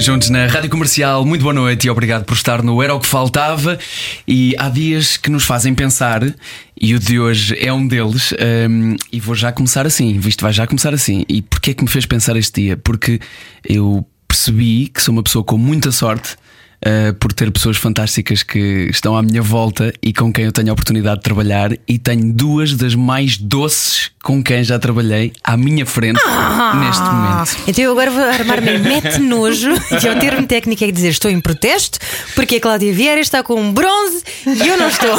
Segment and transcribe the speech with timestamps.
[0.00, 3.06] Juntos na Rádio Comercial, muito boa noite e obrigado por estar no Era o que
[3.06, 3.76] Faltava.
[4.26, 6.22] E há dias que nos fazem pensar,
[6.80, 8.32] e o de hoje é um deles,
[8.70, 11.24] hum, e vou já começar assim, visto vai já começar assim.
[11.28, 12.76] E porquê é que me fez pensar este dia?
[12.76, 13.20] Porque
[13.68, 16.36] eu percebi que sou uma pessoa com muita sorte.
[16.78, 20.70] Uh, por ter pessoas fantásticas que estão à minha volta e com quem eu tenho
[20.70, 25.56] a oportunidade de trabalhar, e tenho duas das mais doces com quem já trabalhei à
[25.56, 26.74] minha frente Ah!
[26.76, 27.56] neste momento.
[27.66, 31.30] Então eu agora vou armar-me mete nojo, que é o termo técnico é dizer estou
[31.30, 31.98] em protesto,
[32.34, 35.16] porque a Cláudia Vieira está com um bronze e eu não estou.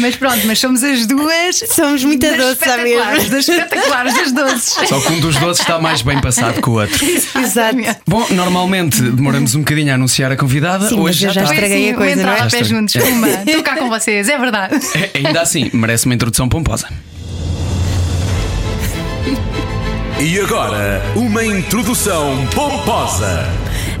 [0.00, 1.62] Mas pronto, mas somos as duas.
[1.68, 3.30] Somos muito doces, mesmo?
[3.30, 4.88] Das espetaculares, das doces.
[4.88, 7.04] Só que um dos doces está mais bem passado que o outro.
[7.40, 7.76] Exato.
[8.06, 10.88] Bom, normalmente demoramos um bocadinho a anunciar a convidada.
[10.88, 12.34] Sim, mas Hoje eu já estraguei a coisa, um não é?
[12.34, 12.68] entrar a Já pé estraguei.
[12.78, 12.94] juntos.
[12.94, 14.74] Uma, estou cá com vocês, é verdade.
[14.94, 16.88] É, Ainda assim, merece uma introdução pomposa.
[20.20, 23.48] E agora, uma introdução pomposa.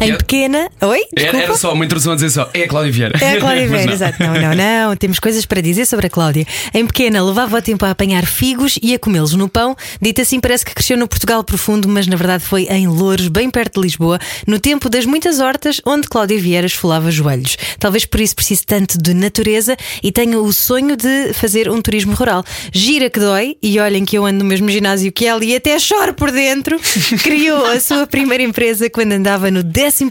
[0.02, 0.68] Em pequena.
[0.80, 1.00] Oi?
[1.16, 1.44] Era, Desculpa.
[1.44, 3.18] era só uma introdução a dizer só, é a Cláudia Vieira.
[3.20, 4.22] É a Cláudia Vieira, exato.
[4.22, 4.96] Não, não, não.
[4.98, 6.46] Temos coisas para dizer sobre a Cláudia.
[6.74, 9.76] Em pequena, levava o tempo a apanhar figos e a comê-los no pão.
[10.00, 13.50] Dito assim, parece que cresceu no Portugal profundo, mas na verdade foi em Louros, bem
[13.50, 17.56] perto de Lisboa, no tempo das muitas hortas onde Cláudia Vieira esfolava joelhos.
[17.78, 22.14] Talvez por isso precise tanto de natureza e tenha o sonho de fazer um turismo
[22.14, 22.44] rural.
[22.72, 25.78] Gira que dói, e olhem que eu ando no mesmo ginásio que ela e até
[25.78, 26.78] choro por dentro.
[27.22, 29.62] Criou a sua primeira empresa quando andava no
[29.92, 30.04] 11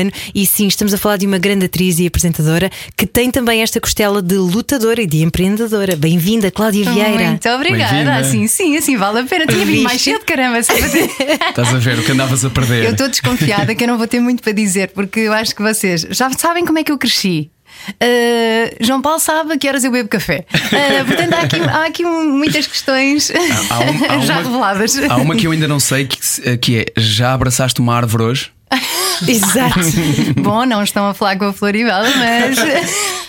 [0.00, 3.62] ano e sim, estamos a falar de uma grande atriz e apresentadora que tem também
[3.62, 5.96] esta costela de lutadora e de empreendedora.
[5.96, 7.28] Bem-vinda, Cláudia Vieira.
[7.30, 8.16] Muito obrigada.
[8.16, 9.46] Assim, sim, assim vale a pena.
[9.46, 10.58] Tinha vindo mais cedo, caramba.
[10.60, 12.84] Estás a ver o que andavas a perder.
[12.84, 15.62] Eu estou desconfiada que eu não vou ter muito para dizer, porque eu acho que
[15.62, 17.50] vocês já sabem como é que eu cresci.
[18.00, 20.44] Uh, João Paulo sabe a que horas eu bebo café.
[20.54, 23.32] Uh, portanto, há aqui, há aqui muitas questões
[23.70, 24.98] Há um- há já uma- reveladas.
[24.98, 28.50] Há uma que eu ainda não sei que, que é: já abraçaste uma árvore hoje?
[29.26, 29.80] Exato.
[30.40, 32.58] Bom, não estão a falar com a Floribela, mas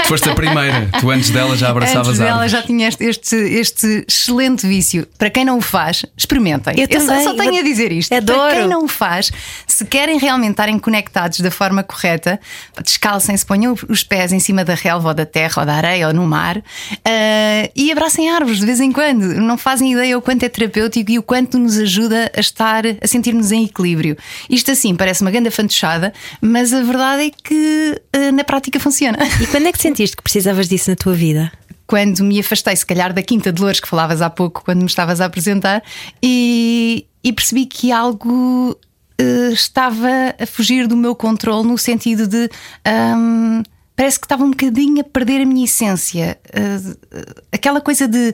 [0.03, 3.05] Tu foste a primeira, tu antes dela já abraçavas antes a dela já tinha este,
[3.05, 5.07] este, este excelente vício.
[5.17, 6.75] Para quem não o faz, experimentem.
[6.77, 8.13] Eu só, também, só tenho eu a dizer isto.
[8.13, 8.49] adoro.
[8.49, 9.31] Para quem não o faz,
[9.65, 12.39] se querem realmente estarem conectados da forma correta,
[12.83, 16.13] descalcem-se, ponham os pés em cima da relva ou da terra ou da areia ou
[16.13, 16.61] no mar
[17.05, 19.21] ah, e abracem árvores de vez em quando.
[19.35, 23.07] Não fazem ideia o quanto é terapêutico e o quanto nos ajuda a estar, a
[23.07, 24.17] sentir-nos em equilíbrio.
[24.49, 29.17] Isto assim parece uma grande fantochada, mas a verdade é que ah, na prática funciona.
[29.41, 31.51] E quando é que sentiste que precisavas disso na tua vida?
[31.85, 34.85] quando me afastei, se calhar, da Quinta de Louros que falavas há pouco, quando me
[34.85, 35.83] estavas a apresentar,
[36.23, 38.75] e, e percebi que algo
[39.17, 42.49] eh, estava a fugir do meu controle no sentido de.
[42.85, 43.61] ahm,
[43.95, 46.39] parece que estava um bocadinho a perder a minha essência.
[46.51, 48.33] Eh, aquela coisa de,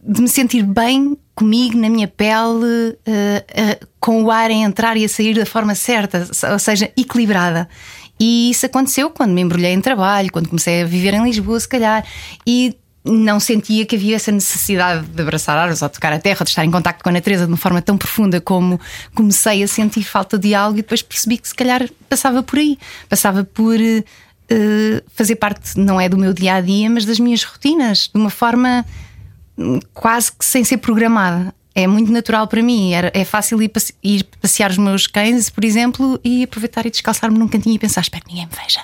[0.00, 4.96] de me sentir bem comigo, na minha pele, eh, eh, com o ar a entrar
[4.96, 7.68] e a sair da forma certa, ou seja, equilibrada.
[8.20, 11.68] E isso aconteceu quando me embrulhei em trabalho, quando comecei a viver em Lisboa, se
[11.68, 12.04] calhar,
[12.46, 16.50] e não sentia que havia essa necessidade de abraçar árvores ou tocar a terra, de
[16.50, 18.80] estar em contacto com a natureza de uma forma tão profunda como
[19.12, 22.78] comecei a sentir falta de algo e depois percebi que se calhar passava por aí,
[23.08, 27.42] passava por eh, fazer parte, não é do meu dia a dia, mas das minhas
[27.42, 28.84] rotinas, de uma forma
[29.94, 31.54] quase que sem ser programada.
[31.74, 32.92] É muito natural para mim.
[32.92, 33.70] Era- É fácil ir,
[34.02, 38.02] ir passear os meus cães, por exemplo, e aproveitar e descalçar-me num cantinho e pensar:
[38.02, 38.82] espero que ninguém me veja.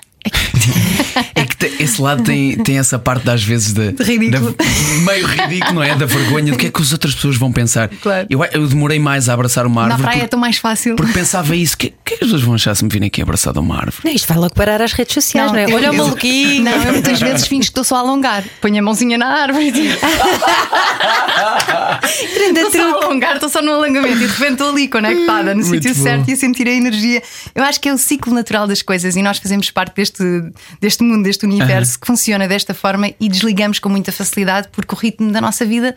[1.34, 4.52] É que esse lado tem, tem essa parte das vezes de, ridículo.
[4.54, 4.64] da-
[5.12, 5.94] meio ridículo, não é?
[5.94, 7.88] Da vergonha do que é que as outras pessoas vão pensar.
[7.88, 8.26] Claro.
[8.28, 10.96] Eu, eu demorei mais a abraçar uma Na árvore praia é tão mais fácil.
[10.96, 13.58] porque pensava isso: o que, que as pessoas vão achar se me virem aqui abraçado
[13.58, 13.96] a uma árvore?
[14.04, 15.64] Não, isto vai logo parar às redes sociais, não, é?
[15.64, 16.64] eu- Olha o maluquinho.
[16.64, 18.44] Não, eu muitas vezes fingo que estou só a alongar.
[18.60, 19.94] Ponho a mãozinha na árvore e digo:
[22.34, 25.54] Grande Estou só a alongar, estou só no alongamento e de repente estou ali conectada
[25.54, 26.02] no Muito sítio bom.
[26.02, 27.22] certo e a sentir a energia.
[27.54, 30.07] Eu acho que é o ciclo natural das coisas e nós fazemos parte deste,
[30.80, 34.98] deste mundo, deste universo que funciona desta forma e desligamos com muita facilidade porque o
[34.98, 35.94] ritmo da nossa vida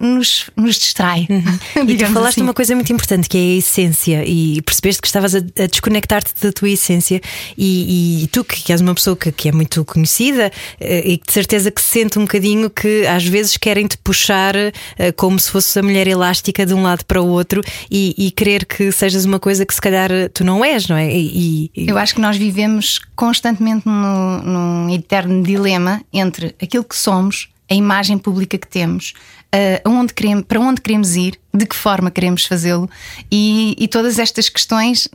[0.00, 1.26] nos, nos distrai.
[1.86, 2.42] E tu falaste assim.
[2.42, 6.32] uma coisa muito importante que é a essência, e percebeste que estavas a, a desconectar-te
[6.42, 7.20] da tua essência.
[7.56, 10.50] E, e tu, que, és uma pessoa que, que é muito conhecida
[10.80, 13.96] eh, e que de certeza que se sente um bocadinho que às vezes querem te
[13.98, 14.72] puxar eh,
[15.16, 17.60] como se fosse a mulher elástica de um lado para o outro
[17.90, 21.12] e, e querer que sejas uma coisa que se calhar tu não és, não é?
[21.14, 27.48] E, e- Eu acho que nós vivemos constantemente num eterno dilema entre aquilo que somos,
[27.70, 29.14] a imagem pública que temos,
[29.54, 32.90] uh, onde queremos, para onde queremos ir, de que forma queremos fazê-lo
[33.30, 35.08] e, e todas estas questões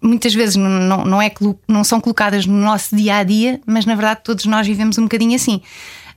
[0.00, 1.32] muitas vezes não, não, é,
[1.66, 5.04] não são colocadas no nosso dia a dia, mas na verdade todos nós vivemos um
[5.04, 5.62] bocadinho assim.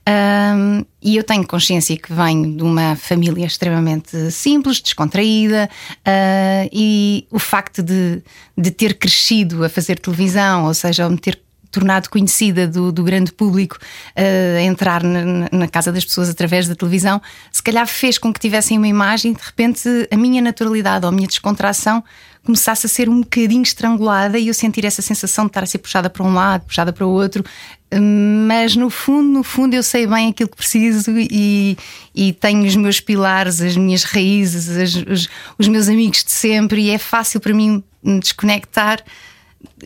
[0.08, 5.68] Um, e eu tenho consciência que venho de uma família extremamente simples, descontraída,
[5.98, 8.22] uh, e o facto de,
[8.56, 11.38] de ter crescido a fazer televisão, ou seja, me ter
[11.70, 16.74] tornado conhecida do, do grande público, uh, entrar na, na, casa das pessoas através da
[16.74, 17.20] televisão,
[17.52, 21.12] se calhar fez com que tivessem uma imagem, de repente a minha naturalidade ou a
[21.12, 22.02] minha descontração
[22.48, 25.78] começasse a ser um bocadinho estrangulada e eu sentir essa sensação de estar a ser
[25.78, 27.44] puxada para um lado, puxada para o outro.
[28.46, 31.76] Mas no fundo, no fundo, eu sei bem aquilo que preciso e,
[32.14, 35.28] e tenho os meus pilares, as minhas raízes, as, os,
[35.58, 39.02] os meus amigos de sempre, e é fácil para mim me desconectar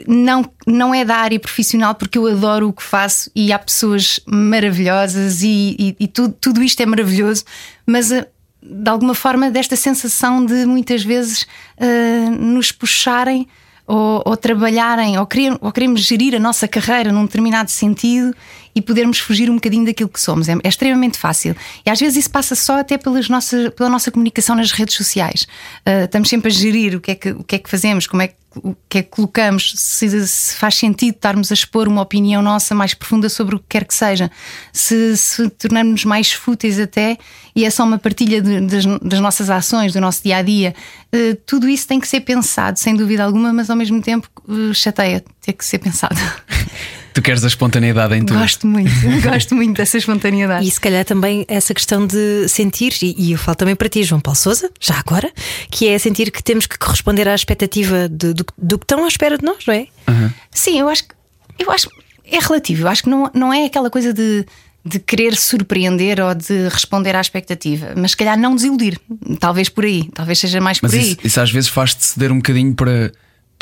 [0.07, 4.21] não, não é da área profissional porque eu adoro o que faço e há pessoas
[4.27, 7.45] maravilhosas e, e, e tudo, tudo isto é maravilhoso,
[7.87, 8.27] mas a,
[8.63, 13.49] de alguma forma desta sensação de muitas vezes uh, nos puxarem
[13.87, 15.29] ou, ou, trabalharem ou,
[15.61, 18.35] ou queremos gerir a nossa carreira num determinado sentido
[18.75, 20.49] e podermos fugir um bocadinho daquilo que somos.
[20.49, 21.57] É, é, extremamente fácil.
[21.85, 25.47] E às vezes isso passa só até pelas nossas, pela nossa comunicação nas redes sociais.
[25.87, 28.23] Uh, estamos sempre a gerir o que, é que, o que é que fazemos, como
[28.23, 32.03] é que o que é que colocamos, se, se, faz sentido estarmos a expor uma
[32.03, 34.31] opinião nossa mais profunda sobre o que quer que seja,
[34.73, 37.17] se, se tornarmos mais fúteis até,
[37.55, 40.75] e é só uma partilha de, das, das, nossas ações, do nosso dia a dia,
[41.15, 44.75] uh, tudo isso tem que ser pensado, sem dúvida alguma, mas ao mesmo tempo uh,
[44.75, 46.17] chateia ter que ser pensado.
[47.15, 48.39] Tu queres a espontaneidade em tudo.
[48.39, 48.91] Gosto muito,
[49.23, 50.67] gosto muito dessa espontaneidade.
[50.67, 54.03] E se calhar também essa questão de sentir, e, e eu falo também para ti,
[54.03, 55.31] João Paulo Souza, já agora,
[55.71, 59.09] que é sentir que temos que corresponder à expectativa de, do, do, que estão à
[59.09, 59.87] espera de nós, não é?
[60.09, 60.31] Uhum.
[60.51, 61.15] Sim, eu acho que
[61.59, 61.89] eu acho
[62.25, 64.47] é relativo, eu acho que não, não é aquela coisa de
[64.85, 68.99] de querer surpreender ou de responder à expectativa, mas se calhar não desiludir,
[69.39, 71.27] talvez por aí, talvez seja mais mas por isso, aí.
[71.27, 73.13] Isso às vezes faz-te ceder um bocadinho para,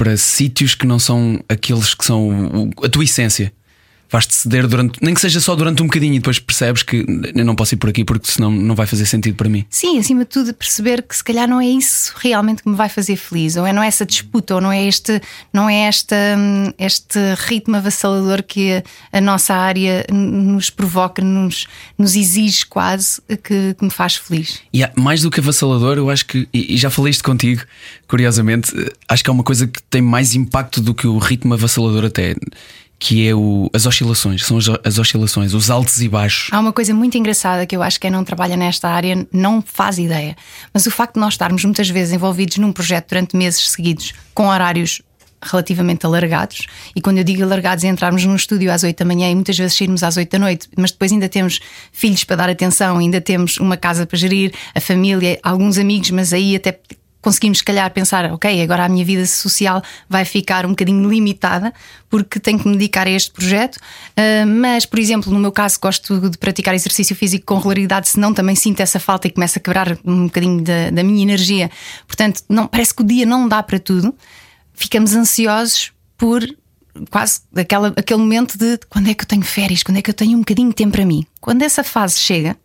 [0.00, 3.52] para sítios que não são aqueles que são a tua essência
[4.10, 7.04] vais-te ceder durante, nem que seja só durante um bocadinho e depois percebes que
[7.34, 9.64] eu não posso ir por aqui porque senão não vai fazer sentido para mim.
[9.70, 12.88] Sim, acima de tudo, perceber que se calhar não é isso realmente que me vai
[12.88, 15.20] fazer feliz, ou é não é essa disputa, ou não é este,
[15.52, 16.16] não é esta,
[16.78, 21.66] este ritmo avassalador que a nossa área nos provoca, nos,
[21.96, 24.60] nos exige quase que, que me faz feliz.
[24.72, 27.62] E mais do que avassalador, eu acho que, e já falei isto contigo,
[28.08, 28.72] curiosamente,
[29.08, 32.34] acho que é uma coisa que tem mais impacto do que o ritmo avassalador até
[33.00, 36.50] que é o, as oscilações, são as, as, oscilações, os altos e baixos.
[36.52, 39.62] Há uma coisa muito engraçada que eu acho que quem não trabalha nesta área não
[39.62, 40.36] faz ideia,
[40.72, 44.48] mas o facto de nós estarmos muitas vezes envolvidos num projeto durante meses seguidos, com
[44.48, 45.00] horários
[45.42, 49.30] relativamente alargados, e quando eu digo alargados é entrarmos num estúdio às 8 da manhã
[49.30, 51.60] e muitas vezes sairmos às 8 da noite, mas depois ainda temos
[51.90, 56.34] filhos para dar atenção, ainda temos uma casa para gerir, a família, alguns amigos, mas
[56.34, 56.78] aí até
[57.20, 61.72] conseguimos, se calhar, pensar: ok, agora a minha vida social vai ficar um bocadinho limitada
[62.08, 63.76] porque tenho que me dedicar a este projeto.
[63.76, 68.34] Uh, mas, por exemplo, no meu caso, gosto de praticar exercício físico com regularidade, senão
[68.34, 71.70] também sinto essa falta e começo a quebrar um bocadinho da, da minha energia.
[72.06, 74.14] Portanto, não, parece que o dia não dá para tudo.
[74.74, 76.42] Ficamos ansiosos por
[77.10, 80.14] quase aquela, aquele momento de quando é que eu tenho férias, quando é que eu
[80.14, 81.24] tenho um bocadinho de tempo para mim.
[81.40, 82.56] Quando essa fase chega,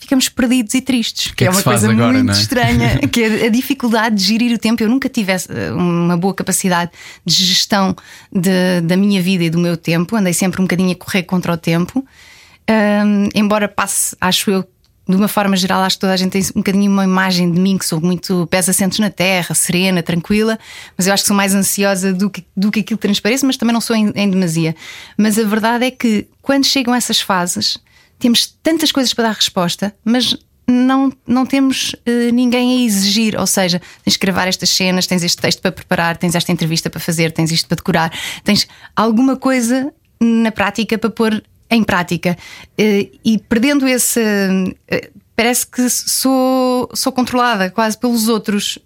[0.00, 2.32] ficamos perdidos e tristes, que, que é, é uma coisa agora, muito é?
[2.32, 4.82] estranha, que é a dificuldade de gerir o tempo.
[4.82, 5.32] Eu nunca tive
[5.76, 6.90] uma boa capacidade
[7.24, 7.94] de gestão
[8.32, 11.52] de, da minha vida e do meu tempo, andei sempre um bocadinho a correr contra
[11.52, 12.04] o tempo.
[12.68, 14.64] Um, embora passe, acho eu,
[15.08, 17.60] de uma forma geral, acho que toda a gente tem um bocadinho uma imagem de
[17.60, 20.58] mim que sou muito pés assentos na terra, serena, tranquila,
[20.96, 23.56] mas eu acho que sou mais ansiosa do que, do que aquilo que transparece, mas
[23.56, 24.74] também não sou em, em demasia.
[25.18, 27.76] Mas a verdade é que quando chegam essas fases
[28.20, 30.36] temos tantas coisas para dar resposta, mas
[30.70, 33.38] não, não temos uh, ninguém a exigir.
[33.38, 36.88] Ou seja, tens que gravar estas cenas, tens este texto para preparar, tens esta entrevista
[36.88, 38.12] para fazer, tens isto para decorar,
[38.44, 42.36] tens alguma coisa na prática para pôr em prática.
[42.78, 44.20] Uh, e perdendo esse.
[44.20, 48.78] Uh, parece que sou, sou controlada quase pelos outros.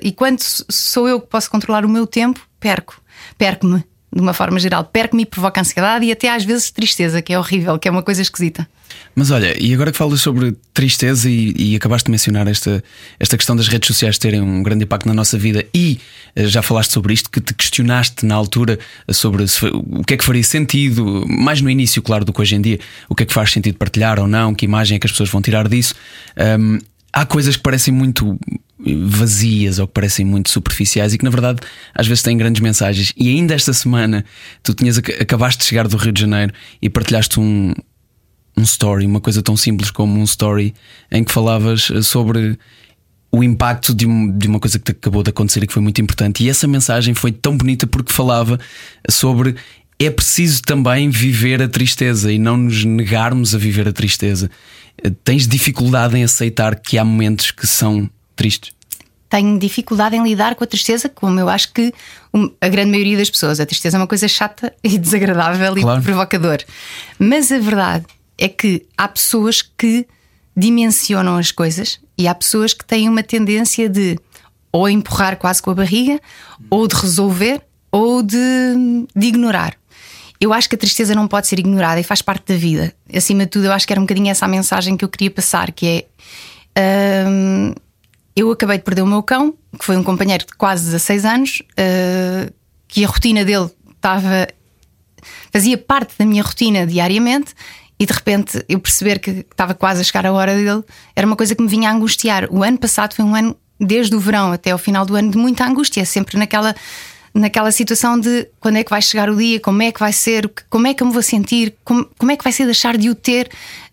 [0.00, 3.02] e quando sou eu que posso controlar o meu tempo, perco.
[3.36, 7.32] Perco-me de uma forma geral, perco-me e provoca ansiedade e até às vezes tristeza, que
[7.32, 8.66] é horrível, que é uma coisa esquisita.
[9.14, 12.82] Mas olha, e agora que falas sobre tristeza e, e, acabaste de mencionar esta,
[13.18, 15.98] esta questão das redes sociais terem um grande impacto na nossa vida e
[16.36, 18.78] uh, já falaste sobre isto, que te questionaste na altura
[19.10, 22.54] sobre se, o que é que faria sentido, mais no início, claro, do que hoje
[22.54, 25.06] em dia, o que é que faz sentido partilhar ou não, que imagem é que
[25.06, 25.94] as pessoas vão tirar disso.
[26.58, 26.78] Um,
[27.12, 28.38] há coisas que parecem muito
[28.78, 31.60] vazias ou que parecem muito superficiais e que na verdade
[31.94, 33.12] às vezes têm grandes mensagens.
[33.16, 34.24] E ainda esta semana
[34.62, 37.72] tu tinhas acabaste de chegar do Rio de Janeiro e partilhaste um,
[38.56, 40.74] um story, uma coisa tão simples como um story,
[41.10, 42.58] em que falavas sobre
[43.30, 46.00] o impacto de, de uma coisa que te acabou de acontecer e que foi muito
[46.00, 46.44] importante.
[46.44, 48.58] E essa mensagem foi tão bonita porque falava
[49.10, 49.56] sobre
[49.98, 54.50] é preciso também viver a tristeza e não nos negarmos a viver a tristeza.
[55.24, 58.72] Tens dificuldade em aceitar que há momentos que são tristes?
[59.28, 61.92] Tenho dificuldade em lidar com a tristeza, como eu acho que
[62.60, 63.58] a grande maioria das pessoas.
[63.58, 66.00] A tristeza é uma coisa chata e desagradável claro.
[66.00, 66.58] e provocador.
[67.18, 68.06] Mas a verdade
[68.38, 70.06] é que há pessoas que
[70.56, 74.18] dimensionam as coisas e há pessoas que têm uma tendência de
[74.72, 76.20] ou empurrar quase com a barriga,
[76.68, 78.36] ou de resolver, ou de,
[79.14, 79.74] de ignorar.
[80.38, 82.92] Eu acho que a tristeza não pode ser ignorada e faz parte da vida.
[83.14, 85.30] Acima de tudo, eu acho que era um bocadinho essa a mensagem que eu queria
[85.30, 86.04] passar, que
[86.74, 87.72] é hum,
[88.36, 91.62] eu acabei de perder o meu cão, que foi um companheiro de quase 16 anos,
[91.72, 92.52] uh,
[92.86, 94.46] que a rotina dele estava
[95.50, 97.54] fazia parte da minha rotina diariamente
[97.98, 101.34] e de repente eu perceber que estava quase a chegar a hora dele era uma
[101.34, 102.46] coisa que me vinha a angustiar.
[102.50, 105.38] O ano passado foi um ano, desde o verão até ao final do ano, de
[105.38, 106.74] muita angústia, sempre naquela
[107.34, 110.50] naquela situação de quando é que vai chegar o dia, como é que vai ser,
[110.70, 113.10] como é que eu me vou sentir, como, como é que vai ser deixar de
[113.10, 113.50] o ter.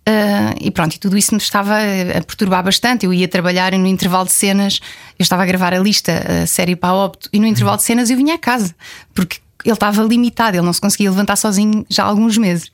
[0.08, 3.06] Uh, e pronto, e tudo isso me estava a perturbar bastante.
[3.06, 4.80] Eu ia trabalhar e no intervalo de cenas,
[5.18, 8.10] eu estava a gravar a lista, a série para a e no intervalo de cenas
[8.10, 8.76] eu vinha a casa,
[9.14, 12.70] porque ele estava limitado, ele não se conseguia levantar sozinho já há alguns meses.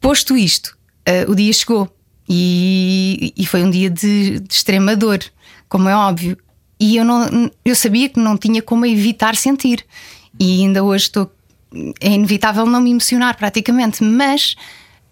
[0.00, 0.76] Posto isto,
[1.08, 1.90] uh, o dia chegou
[2.28, 5.18] e, e, foi um dia de, de extrema dor,
[5.68, 6.38] como é óbvio.
[6.78, 9.84] E eu, não, eu sabia que não tinha como evitar sentir.
[10.38, 11.30] E ainda hoje estou.
[12.00, 14.54] É inevitável não me emocionar praticamente, mas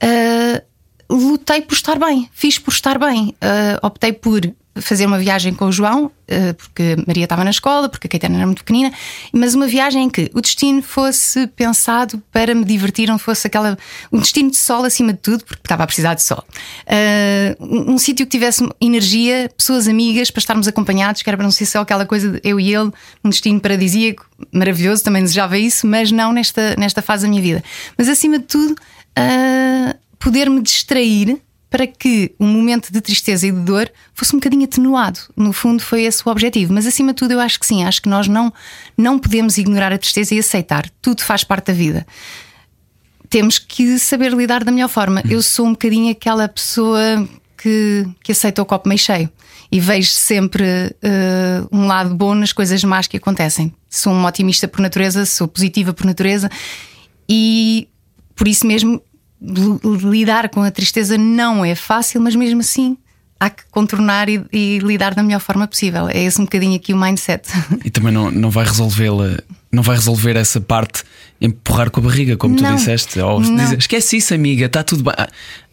[0.03, 0.63] uh,
[1.11, 3.35] lutei por estar bem, fiz por estar bem.
[3.43, 4.41] Uh, optei por
[4.81, 8.37] fazer uma viagem com o João, uh, porque Maria estava na escola, porque a Caetana
[8.37, 8.93] era muito pequenina,
[9.33, 13.77] mas uma viagem em que o destino fosse pensado para me divertir, não fosse aquela.
[14.13, 16.45] um destino de sol acima de tudo, porque estava a precisar de sol.
[16.87, 21.45] Uh, um, um sítio que tivesse energia, pessoas amigas, para estarmos acompanhados, que era para
[21.45, 22.91] não ser só aquela coisa de eu e ele,
[23.25, 27.65] um destino paradisíaco, maravilhoso, também desejava isso, mas não nesta, nesta fase da minha vida.
[27.97, 28.77] Mas acima de tudo.
[29.19, 34.39] Uh, poder me distrair para que o momento de tristeza e de dor fosse um
[34.39, 35.21] bocadinho atenuado.
[35.37, 36.73] No fundo, foi esse o objetivo.
[36.73, 38.53] Mas acima de tudo, eu acho que sim, acho que nós não,
[38.97, 40.89] não podemos ignorar a tristeza e aceitar.
[41.03, 42.07] Tudo faz parte da vida.
[43.29, 45.23] Temos que saber lidar da melhor forma.
[45.29, 49.31] Eu sou um bocadinho aquela pessoa que, que aceita o copo meio cheio
[49.71, 53.75] e vejo sempre uh, um lado bom nas coisas más que acontecem.
[53.91, 56.49] Sou uma otimista por natureza, sou positiva por natureza
[57.29, 57.89] e
[58.35, 59.03] por isso mesmo
[59.41, 62.97] lidar com a tristeza não é fácil, mas mesmo assim
[63.41, 66.09] há que contornar e, e, lidar da melhor forma possível.
[66.09, 67.49] É esse um bocadinho aqui o mindset.
[67.85, 69.39] E também não, não vai resolvê-la,
[69.71, 71.05] não vai resolver essa parte
[71.41, 73.21] empurrar com a barriga, como não, tu disseste.
[73.21, 75.15] Ou dizer, esquece isso, amiga, está tudo bem.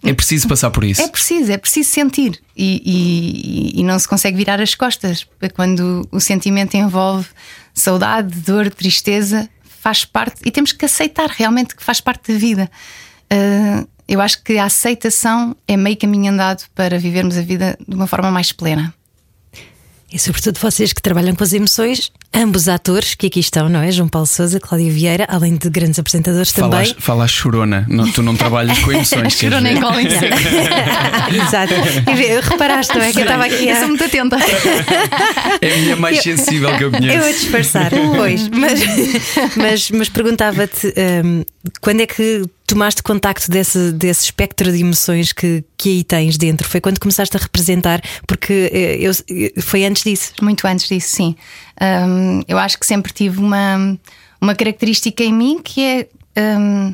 [0.04, 1.02] É preciso passar por isso.
[1.02, 2.40] É preciso, é preciso sentir.
[2.56, 5.26] E, e, e não se consegue virar as costas.
[5.56, 7.28] Quando o sentimento envolve
[7.74, 10.42] saudade, dor, tristeza, faz parte.
[10.46, 12.70] E temos que aceitar realmente que faz parte da vida.
[13.32, 17.96] Uh, eu acho que a aceitação é meio caminho andado para vivermos a vida de
[17.96, 18.94] uma forma mais plena.
[20.12, 23.92] E sobretudo vocês que trabalham com as emoções, ambos atores que aqui estão, não é?
[23.92, 27.02] João Paulo Souza, Cláudia Vieira, além de grandes apresentadores falas, também.
[27.02, 29.34] Falas chorona, não, tu não trabalhas com emoções.
[29.40, 30.02] chorona em cola
[31.48, 31.74] Exato.
[32.50, 33.12] Reparaste, não é?
[33.12, 33.70] Que eu estava aqui.
[33.70, 33.74] A...
[33.74, 34.38] Eu sou muito atenta.
[35.62, 37.18] É a minha mais sensível que eu conheço.
[37.18, 38.50] Eu a disfarçar, pois.
[38.50, 38.80] Mas,
[39.56, 41.44] mas, mas perguntava-te um,
[41.82, 46.68] quando é que tomaste contacto desse, desse espectro de emoções que, que aí tens dentro?
[46.68, 48.02] Foi quando começaste a representar?
[48.28, 49.12] Porque eh, eu,
[49.62, 50.34] foi antes disso?
[50.42, 51.36] Muito antes disso, sim.
[51.82, 53.98] Um, eu acho que sempre tive uma,
[54.42, 56.08] uma característica em mim que é.
[56.38, 56.94] Um,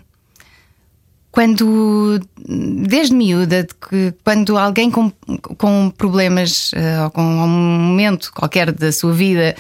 [1.32, 5.10] quando, desde miúda, que quando alguém com,
[5.58, 9.56] com problemas uh, ou com um momento qualquer da sua vida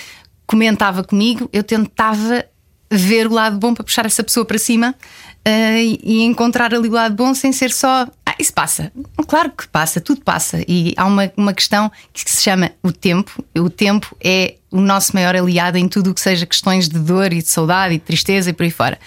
[0.46, 2.44] comentava comigo, eu tentava
[2.92, 4.94] ver o lado bom para puxar essa pessoa para cima
[5.48, 8.06] uh, e encontrar ali o lado bom sem ser só.
[8.26, 8.92] Ah, isso passa.
[9.28, 10.62] Claro que passa, tudo passa.
[10.68, 13.44] E há uma, uma questão que se chama o tempo.
[13.58, 17.34] O tempo é o nosso maior aliado em tudo o que seja questões de dor
[17.34, 18.98] e de saudade e de tristeza e por aí fora.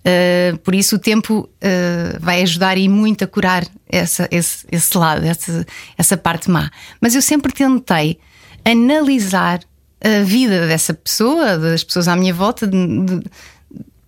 [0.00, 4.96] Uh, por isso o tempo uh, vai ajudar e muito a curar essa, esse, esse
[4.96, 5.66] lado, essa,
[5.98, 6.70] essa parte má.
[7.00, 8.18] Mas eu sempre tentei
[8.64, 9.60] analisar
[10.02, 13.22] a vida dessa pessoa, das pessoas à minha volta, de, de,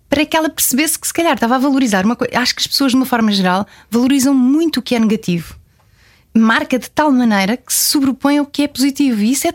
[0.09, 2.39] para que ela percebesse que se calhar estava a valorizar uma coisa.
[2.39, 5.55] Acho que as pessoas, de uma forma geral, valorizam muito o que é negativo.
[6.35, 9.21] Marca de tal maneira que se sobrepõe ao que é positivo.
[9.21, 9.53] E isso é,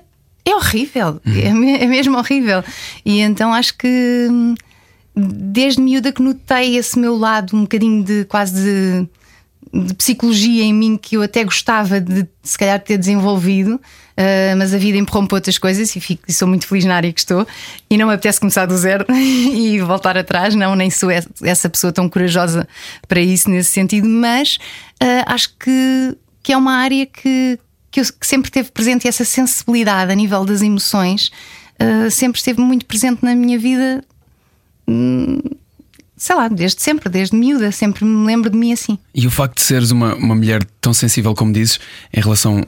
[0.51, 1.21] é horrível.
[1.27, 1.77] Uhum.
[1.77, 2.63] É, mesmo horrível.
[3.05, 4.29] E então acho que
[5.15, 9.09] desde miúda que notei esse meu lado um bocadinho de quase de
[9.73, 14.73] de psicologia em mim que eu até gostava de se calhar ter desenvolvido, uh, mas
[14.73, 17.47] a vida empurrou-me outras coisas e, fico, e sou muito feliz na área que estou.
[17.91, 21.93] E não me apetece começar do zero e voltar atrás, não, nem sou essa pessoa
[21.93, 22.67] tão corajosa
[23.07, 24.59] para isso nesse sentido, mas
[25.03, 27.59] uh, acho que, que é uma área que,
[27.91, 31.31] que, eu, que sempre teve presente essa sensibilidade a nível das emoções,
[31.81, 34.05] uh, sempre esteve muito presente na minha vida.
[34.87, 35.39] Hum,
[36.17, 38.99] sei lá, desde sempre, desde miúda, sempre me lembro de mim assim.
[39.15, 41.79] E o facto de seres uma, uma mulher tão sensível como dizes,
[42.13, 42.65] em relação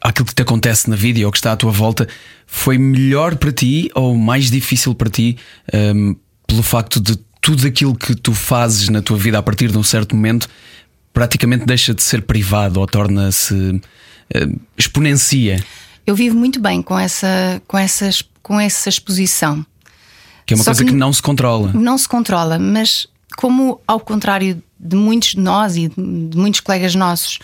[0.00, 2.06] àquilo que te acontece na vida e ao que está à tua volta,
[2.46, 5.36] foi melhor para ti ou mais difícil para ti
[5.72, 6.14] um,
[6.46, 9.82] pelo facto de tudo aquilo que tu fazes na tua vida a partir de um
[9.82, 10.48] certo momento
[11.12, 13.80] praticamente deixa de ser privado ou torna-se
[14.76, 15.62] exponencia?
[16.06, 19.64] Eu vivo muito bem com essa, com essas, com essa exposição.
[20.46, 21.72] Que é uma Só coisa que, que não se controla.
[21.74, 23.06] Não se controla, mas
[23.36, 27.38] como ao contrário de muitos de nós e de muitos colegas nossos,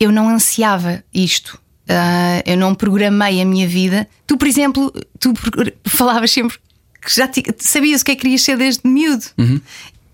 [0.00, 1.60] eu não ansiava isto.
[1.88, 4.08] Uh, eu não programei a minha vida.
[4.26, 5.34] Tu, por exemplo, tu
[5.84, 6.56] falavas sempre
[7.04, 9.24] que já te, sabias o que é que querias ser desde miúdo.
[9.36, 9.60] Uhum.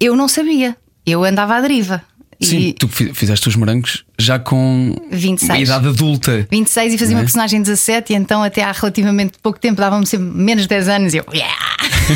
[0.01, 0.77] Eu não sabia.
[1.07, 2.03] Eu andava à deriva.
[2.41, 2.73] Sim, e...
[2.73, 5.69] tu fizeste os morangos já com 26.
[5.69, 6.47] idade adulta.
[6.51, 7.19] 26 e fazia é?
[7.19, 10.89] uma personagem 17 e então até há relativamente pouco tempo dava-me sempre menos de 10
[10.89, 11.25] anos e eu.
[11.35, 11.55] Yeah!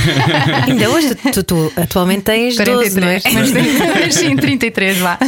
[0.67, 3.21] Ainda hoje, tu, tu, atualmente tens 43, 12, não é?
[4.01, 5.19] mas, sim, 33 lá.
[5.21, 5.27] uh,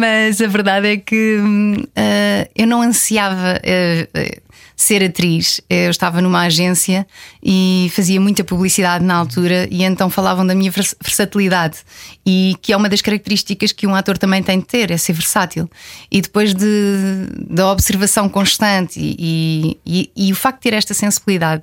[0.00, 3.60] mas a verdade é que uh, eu não ansiava.
[3.60, 4.43] Uh,
[4.76, 5.60] ser atriz.
[5.68, 7.06] Eu estava numa agência
[7.42, 11.78] e fazia muita publicidade na altura, e então falavam da minha versatilidade,
[12.26, 15.12] e que é uma das características que um ator também tem de ter, é ser
[15.12, 15.70] versátil.
[16.10, 21.62] E depois de, da observação constante e, e, e o facto de ter esta sensibilidade,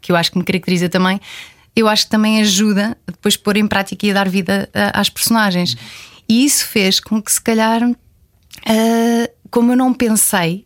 [0.00, 1.20] que eu acho que me caracteriza também,
[1.76, 5.08] eu acho que também ajuda a depois pôr em prática e a dar vida às
[5.08, 5.76] personagens.
[6.28, 10.64] E isso fez com que, se calhar, uh, como eu não pensei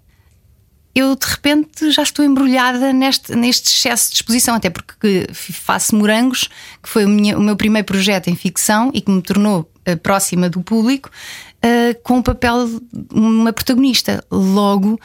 [0.98, 6.48] eu de repente já estou embrulhada neste, neste excesso de exposição, até porque faço Morangos,
[6.82, 9.96] que foi o, minha, o meu primeiro projeto em ficção e que me tornou uh,
[9.98, 11.10] próxima do público,
[11.64, 12.80] uh, com o papel de
[13.12, 14.24] uma protagonista.
[14.30, 14.98] Logo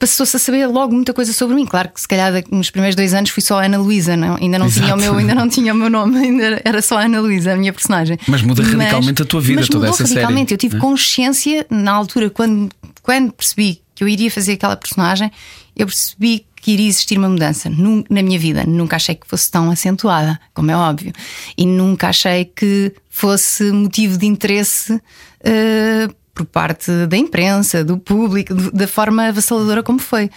[0.00, 1.66] passou-se a saber logo muita coisa sobre mim.
[1.66, 4.94] Claro que se calhar nos primeiros dois anos fui só Ana Luísa, ainda não tinha
[4.94, 7.72] o meu, ainda não tinha o meu nome, ainda era só Ana Luísa, a minha
[7.72, 8.18] personagem.
[8.26, 10.48] Mas muda mas, radicalmente a tua vida, toda essa radicalmente.
[10.48, 10.54] série.
[10.54, 10.80] Eu tive é?
[10.80, 12.70] consciência na altura quando,
[13.02, 15.30] quando percebi que eu iria fazer aquela personagem,
[15.76, 18.64] eu percebi que iria existir uma mudança na minha vida.
[18.66, 21.12] Nunca achei que fosse tão acentuada, como é óbvio,
[21.54, 28.54] e nunca achei que fosse motivo de interesse uh, por parte da imprensa, do público,
[28.72, 30.30] da forma avassaladora como foi.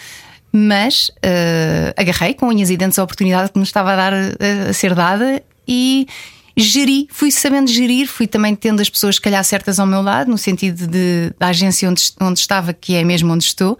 [0.52, 4.70] Mas uh, agarrei com unhas e dentes a oportunidade que me estava a dar uh,
[4.72, 6.06] a ser dada e,
[6.56, 10.30] geri, fui sabendo gerir, fui também tendo as pessoas, se calhar, certas ao meu lado,
[10.30, 13.78] no sentido de, da agência onde, onde estava, que é mesmo onde estou.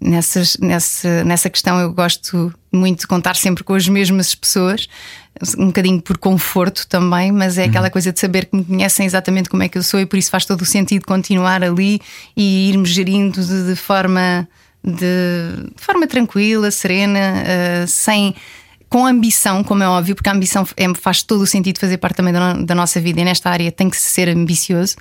[0.00, 4.86] Nessas, nessa, nessa questão eu gosto muito de contar sempre com as mesmas pessoas,
[5.58, 7.68] um bocadinho por conforto também, mas é uhum.
[7.70, 10.18] aquela coisa de saber que me conhecem exatamente como é que eu sou e por
[10.18, 12.00] isso faz todo o sentido continuar ali
[12.36, 14.46] e ir-me gerindo de, de forma
[14.84, 18.34] de, de, forma tranquila, serena, uh, sem
[18.94, 22.14] com ambição, como é óbvio, porque a ambição é, faz todo o sentido fazer parte
[22.14, 24.94] também da, da, nossa vida e nesta área tem que ser ambicioso,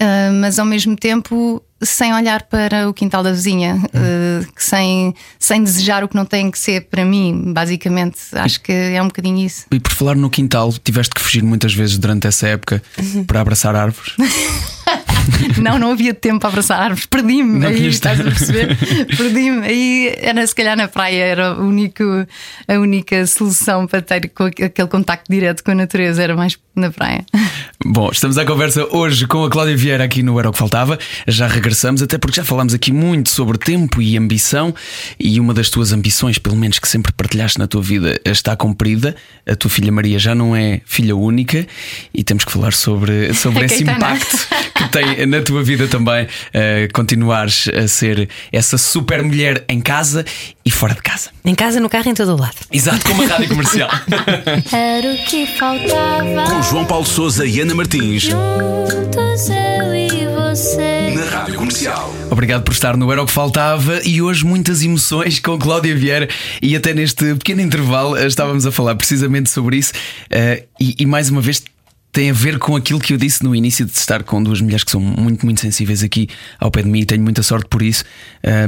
[0.00, 5.62] uh, mas ao mesmo tempo sem olhar para o quintal da vizinha, uh, sem, sem
[5.62, 8.18] desejar o que não tem que ser para mim, basicamente.
[8.32, 9.66] Acho que é um bocadinho isso.
[9.70, 12.82] E por falar no quintal, tiveste que fugir muitas vezes durante essa época
[13.28, 14.16] para abraçar árvores?
[15.62, 17.64] não, não havia tempo para abraçar árvores, perdi-me.
[17.66, 18.76] Aí estás a perceber?
[19.16, 19.66] perdi-me.
[19.66, 22.02] Aí era se calhar na praia, era a, único,
[22.68, 27.24] a única solução para ter aquele contacto direto com a natureza, era mais na praia.
[27.84, 30.98] Bom, estamos à conversa hoje com a Cláudia Vieira aqui no Era o que Faltava.
[31.26, 34.74] Já regressamos, até porque já falámos aqui muito sobre tempo e ambição,
[35.18, 39.14] e uma das tuas ambições, pelo menos que sempre partilhaste na tua vida, está cumprida.
[39.48, 41.66] A tua filha Maria já não é filha única,
[42.12, 46.92] e temos que falar sobre, sobre esse impacto que tem na tua vida também uh,
[46.92, 50.24] continuares a ser essa super mulher em casa
[50.64, 51.30] e fora de casa.
[51.44, 52.56] Em casa, no carro, em todo o lado.
[52.72, 53.90] Exato, como a rádio comercial.
[54.72, 56.50] Era o que faltava.
[56.50, 58.24] Com João Paulo Souza e Ana Martins.
[58.24, 61.14] Juntos eu e você.
[61.14, 62.12] Na rádio comercial.
[62.30, 66.28] Obrigado por estar no Era o que Faltava e hoje muitas emoções com Cláudia Vieira
[66.60, 71.06] e até neste pequeno intervalo eh, estávamos a falar precisamente sobre isso uh, e, e
[71.06, 71.62] mais uma vez
[72.16, 74.82] tem a ver com aquilo que eu disse no início de estar com duas mulheres
[74.84, 77.82] que são muito, muito sensíveis aqui ao pé de mim e tenho muita sorte por
[77.82, 78.04] isso.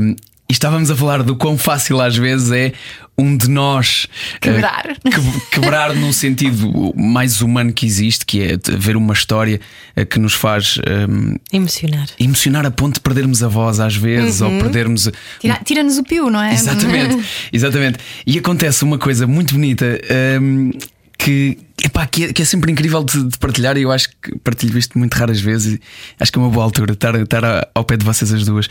[0.00, 0.10] Um,
[0.50, 2.72] e estávamos a falar do quão fácil às vezes é
[3.18, 4.82] um de nós eh, Quebrar.
[5.02, 9.60] que- quebrar num sentido mais humano que existe, que é ver uma história
[9.96, 12.06] eh, que nos faz ehm, Emocionar.
[12.18, 15.10] emocionar a ponto de perdermos a voz às vezes ou perdermos.
[15.40, 16.52] Tira- Tira-nos o pio, não é?
[16.54, 17.98] Exatamente, exatamente.
[18.26, 20.70] E acontece uma coisa muito bonita ehm,
[21.18, 24.36] que, epá, que, é, que é sempre incrível de, de partilhar e eu acho que
[24.38, 25.80] partilho isto muito raras vezes e
[26.20, 28.68] acho que é uma boa altura estar, estar ao pé de vocês as duas.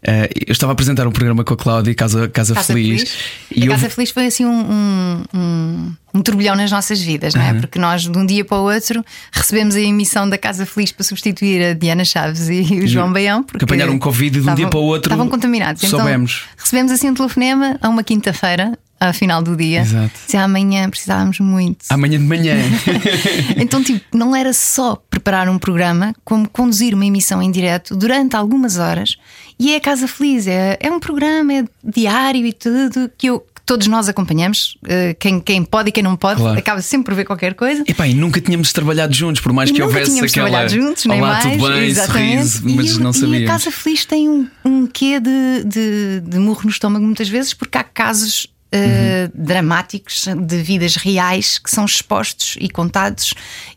[0.00, 3.00] Eh, eu estava a apresentar um programa com a Cláudia, Casa, Casa, Casa Feliz.
[3.02, 3.16] Feliz.
[3.50, 7.34] E a eu- Casa Feliz foi assim um, um, um, um turbilhão nas nossas vidas,
[7.34, 7.50] não é?
[7.52, 7.60] Uhum.
[7.62, 11.02] Porque nós, de um dia para o outro, recebemos a emissão da Casa Feliz para
[11.02, 13.42] substituir a Diana Chaves e o João Baião.
[13.42, 15.82] Porque que apanharam Covid e de um dia estavam- para o outro Estavam contaminados.
[15.82, 16.42] soubemos.
[16.44, 19.80] Então, recebemos assim um telefonema a uma quinta-feira, ao final do dia.
[19.80, 20.10] Exato.
[20.24, 21.84] Dizia amanhã precisávamos muito.
[21.90, 22.56] Amanhã de manhã.
[23.56, 28.36] Então, tipo, não era só preparar um programa, como conduzir uma emissão em direto durante
[28.36, 29.16] algumas horas.
[29.58, 33.44] E é a Casa Feliz, é, é um programa, é diário e tudo, que, eu,
[33.66, 34.78] todos nós acompanhamos.
[34.86, 36.58] eh, quem, quem pode e quem não pode, Claro.
[36.58, 37.82] acaba sempre por ver qualquer coisa.
[37.86, 40.48] E nunca tínhamos trabalhado juntos, por mais E que nunca houvesse tínhamos aquela.
[40.48, 41.44] trabalhado juntos, nem Olá, mais.
[41.44, 42.46] tudo bem, Exatamente.
[42.48, 43.46] sorriso, mas e, não E a.
[43.46, 47.76] Casa Feliz tem um, um quê de, de, de murro no estômago muitas vezes, porque
[47.76, 49.30] há casos Uhum.
[49.34, 53.32] dramáticos de vidas reais que são expostos e contados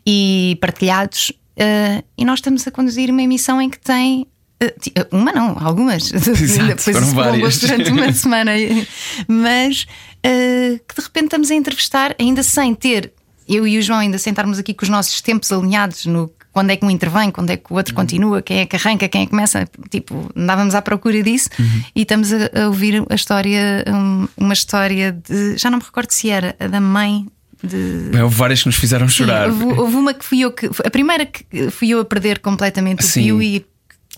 [0.05, 1.31] e partilhados.
[1.55, 4.27] eh, e nós estamos a conduzir uma emissão em que tem.
[4.59, 4.75] eh,
[5.11, 6.11] Uma não, algumas.
[6.11, 7.57] Depois foram várias.
[7.59, 8.51] durante uma semana.
[9.27, 9.85] Mas
[10.23, 13.13] eh, que de repente estamos a entrevistar, ainda sem ter,
[13.47, 16.75] eu e o João, ainda sentarmos aqui com os nossos tempos alinhados no quando é
[16.75, 19.25] que um intervém, quando é que o outro continua, quem é que arranca, quem é
[19.25, 19.67] que começa.
[19.89, 21.49] Tipo, andávamos à procura disso
[21.95, 25.57] e estamos a, a ouvir a história, um, uma história de.
[25.57, 27.25] Já não me recordo se era a da mãe
[27.63, 28.09] de.
[28.11, 29.49] Bem, Houve várias que nos fizeram Sim, chorar.
[29.49, 30.69] houve, houve uma que fui eu que.
[30.85, 33.23] A primeira que fui eu a perder completamente o Sim.
[33.23, 33.65] fio e.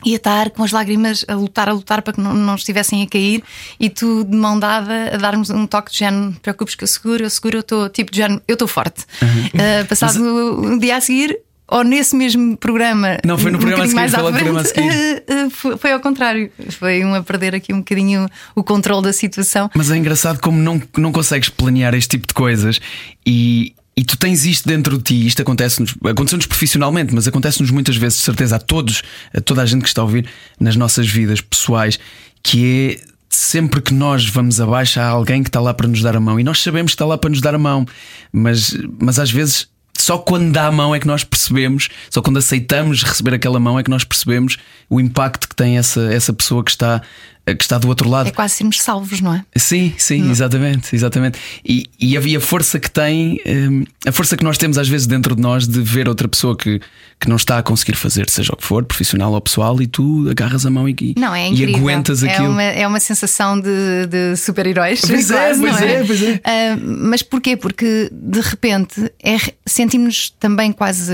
[0.06, 3.08] Ia estar com as lágrimas a lutar, a lutar para que não, não estivessem a
[3.08, 3.42] cair,
[3.80, 6.84] e tu de mão dada a dar-nos um toque de género: não te preocupes que
[6.84, 9.06] eu seguro, eu seguro, eu estou tipo de género, eu estou forte.
[9.22, 13.86] Ah, passado um dia a seguir, ou nesse mesmo programa, Não, foi no um programa
[13.86, 17.80] seguir, mais foi programa ah, foi, foi ao contrário, foi um a perder aqui um
[17.80, 19.70] bocadinho o controle da situação.
[19.74, 22.80] Mas é engraçado como não, não consegues planear este tipo de coisas
[23.26, 25.26] e, e tu tens isto dentro de ti.
[25.26, 29.02] Isto acontece-nos, aconteceu-nos profissionalmente, mas acontece-nos muitas vezes, de certeza, a todos,
[29.34, 30.28] a toda a gente que está a ouvir
[30.60, 31.98] nas nossas vidas pessoais,
[32.42, 36.16] que é sempre que nós vamos abaixo, há alguém que está lá para nos dar
[36.16, 37.86] a mão e nós sabemos que está lá para nos dar a mão,
[38.32, 39.72] mas, mas às vezes.
[40.04, 43.80] Só quando dá a mão é que nós percebemos, só quando aceitamos receber aquela mão
[43.80, 44.58] é que nós percebemos
[44.90, 47.02] o impacto que tem essa, essa pessoa que está,
[47.46, 48.30] que está do outro lado.
[48.30, 49.44] É quase sermos salvos, não é?
[49.56, 51.38] Sim, sim, exatamente, exatamente.
[51.66, 55.36] E, e havia força que tem, hum, a força que nós temos às vezes dentro
[55.36, 56.80] de nós de ver outra pessoa que,
[57.20, 60.26] que não está a conseguir fazer, seja o que for, profissional ou pessoal, e tu
[60.30, 61.76] agarras a mão e, Não, é e incrível.
[61.78, 62.50] aguentas é aquilo.
[62.50, 65.02] Uma, é uma sensação de, de super-heróis.
[65.02, 66.42] Pois é, pois não é, pois é.
[66.46, 67.58] Ah, mas porquê?
[67.58, 71.12] Porque de repente é, sentimos-nos também quase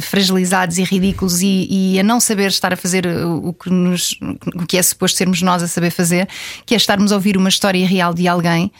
[0.00, 4.18] fragilizados e ridículos e, e a não saber estar a fazer o, que nos,
[4.54, 6.28] o que é suposto sermos nós a saber fazer,
[6.66, 8.72] que é estarmos a ouvir uma história real de alguém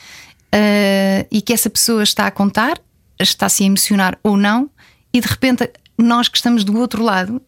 [0.53, 2.81] ah, e que essa pessoa está a contar,
[3.18, 4.68] está-se a emocionar ou não,
[5.12, 7.40] e de repente nós que estamos do outro lado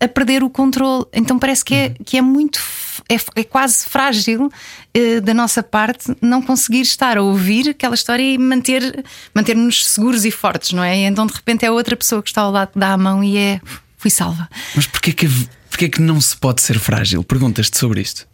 [0.00, 1.04] a perder o controle.
[1.12, 2.60] Então parece que é, que é muito.
[3.08, 4.50] É, é quase frágil
[4.92, 10.24] eh, da nossa parte não conseguir estar a ouvir aquela história e manter, manter-nos seguros
[10.24, 10.96] e fortes, não é?
[10.98, 13.22] E então de repente é outra pessoa que está ao lado que dá a mão
[13.24, 13.60] e é.
[13.96, 14.48] Fui salva.
[14.76, 15.28] Mas porquê que,
[15.70, 17.24] porquê que não se pode ser frágil?
[17.24, 18.26] Perguntas-te sobre isto.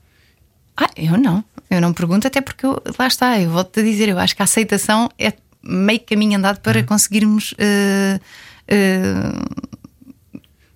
[0.76, 1.42] Ah, eu não.
[1.70, 4.42] Eu não pergunto, até porque eu- lá está, eu volto a dizer, eu acho que
[4.42, 7.54] a aceitação é meio caminho andado para conseguirmos.
[7.58, 8.20] eh,
[8.68, 9.12] eh,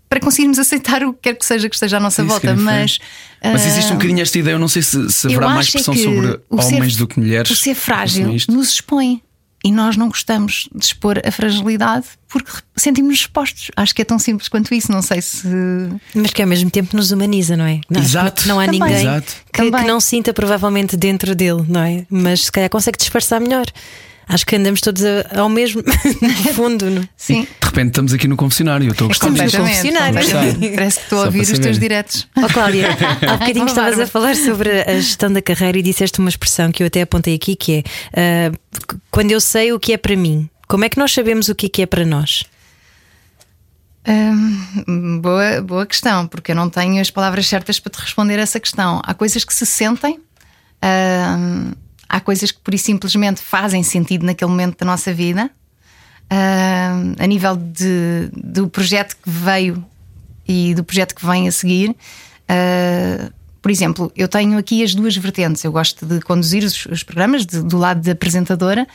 [0.09, 2.99] para conseguirmos aceitar o que quer que seja que esteja à nossa Isso volta, mas.
[3.42, 5.73] Mas eh, existe um bocadinho esta ideia, eu não sei se, se haverá mais é
[5.73, 7.51] pressão sobre o ser- homens do que mulheres.
[7.51, 9.23] O ser frágil nos expõe.
[9.64, 13.73] E nós não gostamos de expor a fragilidade porque sentimos-nos expostos.
[13.77, 14.90] Acho que é tão simples quanto isso.
[14.92, 15.49] Não sei se.
[16.14, 17.81] Mas que ao mesmo tempo nos humaniza, não é?
[17.90, 18.47] Não, Exato.
[18.47, 18.81] Não há Também.
[18.81, 19.33] ninguém Exato.
[19.53, 22.07] que, que não sinta provavelmente dentro dele, não é?
[22.09, 23.66] Mas se calhar consegue disfarçar melhor.
[24.29, 25.83] Acho que andamos todos a- ao mesmo
[26.55, 27.09] fundo, não é?
[27.17, 27.43] Sim.
[27.43, 30.14] De repente estamos aqui no confessionário, eu estou a gostar Estamos no confessionário.
[30.75, 32.29] Parece que estou a Só ouvir para os teus diretos.
[32.37, 32.88] Ó Cláudia,
[33.27, 36.83] há bocadinho estavas a falar sobre a gestão da carreira e disseste uma expressão que
[36.83, 38.59] eu até apontei aqui que é ah,
[39.11, 41.67] quando eu sei o que é para mim, como é que nós sabemos o que
[41.67, 42.45] é que é para nós?
[44.07, 48.59] Hum, boa, boa questão, porque eu não tenho as palavras certas para te responder essa
[48.59, 49.01] questão.
[49.05, 50.19] Há coisas que se sentem,
[51.38, 51.73] hum,
[52.09, 55.51] há coisas que por e simplesmente fazem sentido naquele momento da nossa vida.
[56.31, 59.85] Hum, a nível de, do projeto que veio
[60.47, 61.94] e do projeto que vem a seguir,
[63.61, 65.62] por por exemplo, eu tenho aqui as duas vertentes.
[65.62, 68.87] Eu gosto de conduzir os, os programas de, do lado de apresentadora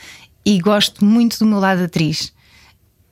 [0.44, 2.32] e gosto muito do meu lado de atriz.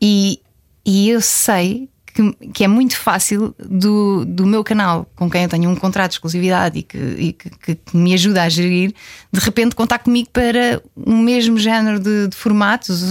[0.01, 0.41] E,
[0.85, 5.49] e eu sei que, que, é muito fácil do, do meu canal, com quem eu
[5.49, 8.95] tenho um contrato de exclusividade e, que, e que, que, me ajuda a gerir,
[9.33, 13.03] de repente contar comigo para o mesmo género de, de formatos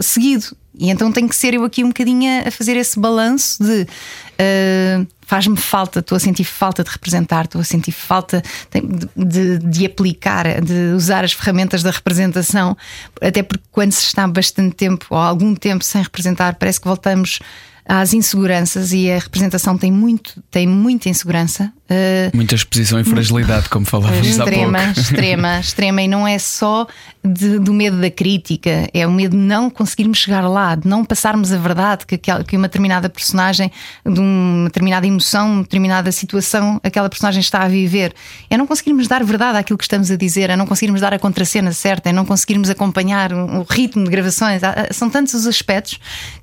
[0.00, 0.56] seguido.
[0.78, 5.06] E então tenho que ser eu aqui um bocadinho a fazer esse balanço de uh,
[5.22, 9.86] faz-me falta, estou a sentir falta de representar, estou a sentir falta de, de, de,
[9.86, 12.76] aplicar, de usar as ferramentas da representação,
[13.20, 17.40] até porque quando se está bastante tempo ou algum tempo sem representar, parece que voltamos
[17.88, 23.68] às inseguranças e a representação tem muito tem muita insegurança uh, muita exposição e fragilidade
[23.68, 25.00] como falávamos extrema há pouco.
[25.00, 26.02] extrema extrema.
[26.02, 26.86] E não é só
[27.24, 31.04] de, do medo da crítica é o medo de não conseguirmos chegar lá de não
[31.04, 33.70] passarmos a verdade que, que uma determinada personagem
[34.04, 38.14] de uma determinada emoção uma determinada situação aquela personagem está a viver.
[38.48, 41.18] É não conseguirmos dar verdade àquilo que estamos a dizer é não conseguirmos dar a
[41.18, 44.60] contracena certa é não conseguirmos acompanhar o ritmo de gravações.
[44.92, 45.98] São tantos os aspectos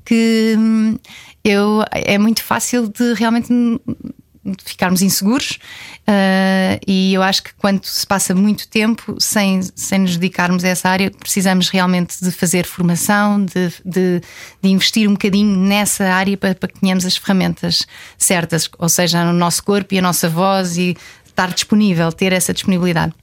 [0.06, 0.98] que hum,
[1.44, 3.52] eu, é muito fácil de realmente
[4.64, 5.60] ficarmos inseguros
[6.02, 10.68] uh, e eu acho que quando se passa muito tempo sem, sem nos dedicarmos a
[10.68, 14.22] essa área, precisamos realmente de fazer formação, de, de,
[14.62, 17.86] de investir um bocadinho nessa área para, para que tenhamos as ferramentas
[18.18, 22.54] certas, ou seja, no nosso corpo e a nossa voz e estar disponível, ter essa
[22.54, 23.14] disponibilidade.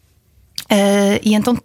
[0.70, 1.56] Uh, e então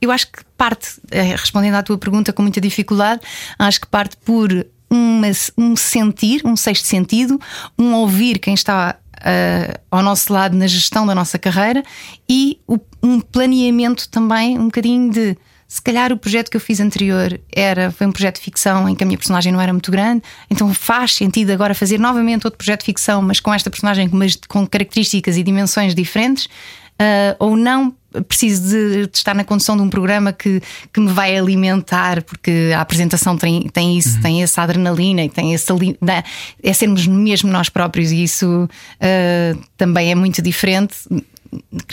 [0.00, 3.22] eu acho que parte, eh, respondendo à tua pergunta com muita dificuldade,
[3.58, 7.40] acho que parte por uma, um sentir, um sexto sentido,
[7.78, 11.82] um ouvir quem está uh, ao nosso lado na gestão da nossa carreira
[12.28, 16.78] e o, um planeamento também, um bocadinho de se calhar o projeto que eu fiz
[16.78, 19.90] anterior era foi um projeto de ficção em que a minha personagem não era muito
[19.90, 24.08] grande, então faz sentido agora fazer novamente outro projeto de ficção, mas com esta personagem
[24.12, 26.48] mas com características e dimensões diferentes,
[27.00, 27.94] uh, ou não
[28.28, 32.72] preciso de, de, estar na condução de um programa que, que me vai alimentar, porque
[32.74, 34.22] a apresentação tem, tem isso, uhum.
[34.22, 35.66] tem essa adrenalina e tem esse.
[36.62, 40.94] É sermos mesmo nós próprios, e isso uh, também é muito diferente.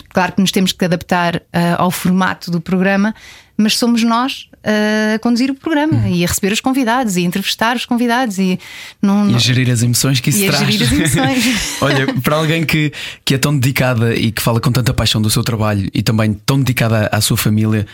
[0.10, 1.42] Claro que nos temos que adaptar uh,
[1.78, 3.14] ao formato do programa,
[3.58, 6.14] mas somos nós a conduzir o programa uhum.
[6.14, 8.60] e a receber os convidados e a entrevistar os convidados e,
[9.02, 10.62] não, e a gerir as emoções que isso e traz.
[10.62, 11.78] A gerir as emoções.
[11.82, 12.92] Olha, para alguém que,
[13.26, 16.34] que é tão dedicada e que fala com tanta paixão do seu trabalho e também
[16.34, 17.88] tão dedicada à, à sua família,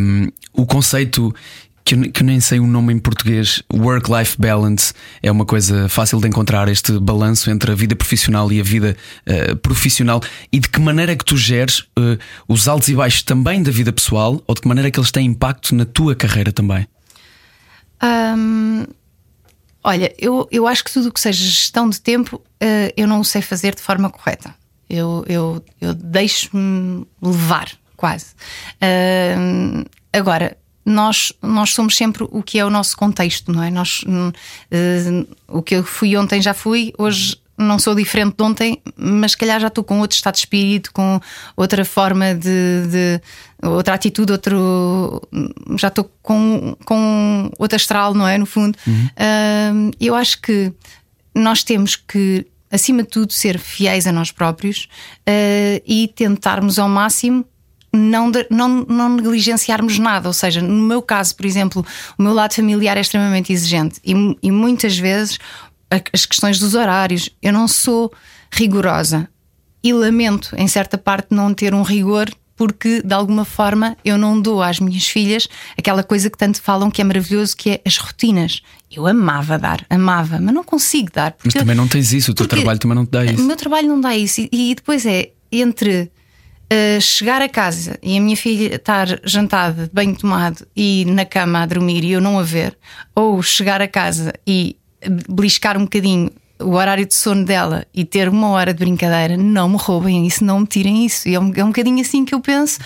[0.00, 1.34] um, o conceito
[1.84, 4.92] que eu, que nem sei o nome em português, work-life balance,
[5.22, 8.96] é uma coisa fácil de encontrar este balanço entre a vida profissional e a vida
[9.26, 10.20] uh, profissional
[10.52, 13.70] e de que maneira é que tu geres uh, os altos e baixos também da
[13.70, 16.86] vida pessoal ou de que maneira é que eles têm impacto na tua carreira também?
[19.84, 23.20] Olha, eu, eu acho que tudo o que seja gestão de tempo uh, eu não
[23.20, 24.54] o sei fazer de forma correta.
[24.88, 28.26] Eu, eu, eu deixo-me levar, quase.
[30.12, 33.70] agora, nós, nós somos sempre o que é o nosso contexto, não é?
[33.70, 38.82] Nós, uh, o que eu fui ontem já fui, hoje não sou diferente de ontem,
[38.96, 41.20] mas se calhar já estou com outro estado de espírito, com
[41.56, 43.20] outra forma de, de
[43.62, 45.22] outra atitude, outro
[45.78, 48.36] já estou com, com outro astral, não é?
[48.38, 49.06] No fundo, uhum.
[49.06, 50.72] uh, eu acho que
[51.34, 54.88] nós temos que, acima de tudo, ser fiéis a nós próprios
[55.28, 57.44] uh, e tentarmos ao máximo
[57.92, 60.28] não, não, não negligenciarmos nada.
[60.28, 61.84] Ou seja, no meu caso, por exemplo,
[62.18, 65.38] o meu lado familiar é extremamente exigente e, e muitas vezes
[66.12, 68.12] as questões dos horários, eu não sou
[68.50, 69.28] rigorosa
[69.84, 74.40] e lamento, em certa parte, não ter um rigor porque de alguma forma eu não
[74.40, 77.96] dou às minhas filhas aquela coisa que tanto falam que é maravilhoso, que é as
[77.96, 78.62] rotinas.
[78.90, 81.34] Eu amava dar, amava, mas não consigo dar.
[81.44, 83.42] Mas também não tens isso, o teu trabalho também não te dá isso.
[83.42, 84.40] O meu trabalho não dá isso.
[84.40, 86.10] E, e depois é entre
[87.00, 91.66] chegar a casa e a minha filha estar jantada, bem tomado e na cama a
[91.66, 92.76] dormir e eu não a ver,
[93.14, 94.76] ou chegar a casa e
[95.28, 96.30] beliscar um bocadinho
[96.62, 100.44] o horário de sono dela e ter uma hora de brincadeira, não me roubem isso,
[100.44, 101.28] não me tirem isso.
[101.28, 102.78] E é um, é um bocadinho assim que eu penso.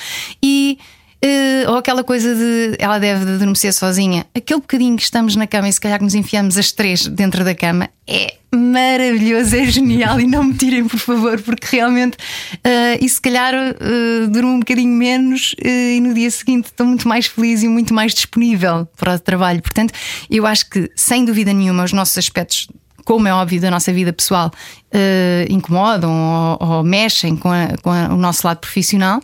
[0.42, 0.79] E
[1.27, 4.27] Uh, ou aquela coisa de ela deve adormecer sozinha.
[4.35, 7.43] Aquele bocadinho que estamos na cama e se calhar que nos enfiamos as três dentro
[7.43, 10.21] da cama é maravilhoso, é genial.
[10.21, 14.59] e não me tirem, por favor, porque realmente uh, e se calhar uh, durmo um
[14.61, 18.87] bocadinho menos uh, e no dia seguinte estou muito mais feliz e muito mais disponível
[18.97, 19.61] para o trabalho.
[19.61, 19.93] Portanto,
[20.31, 22.69] eu acho que sem dúvida nenhuma os nossos aspectos
[23.05, 24.51] como é óbvio, da nossa vida pessoal,
[24.93, 29.21] uh, incomodam ou, ou mexem com, a, com a, o nosso lado profissional,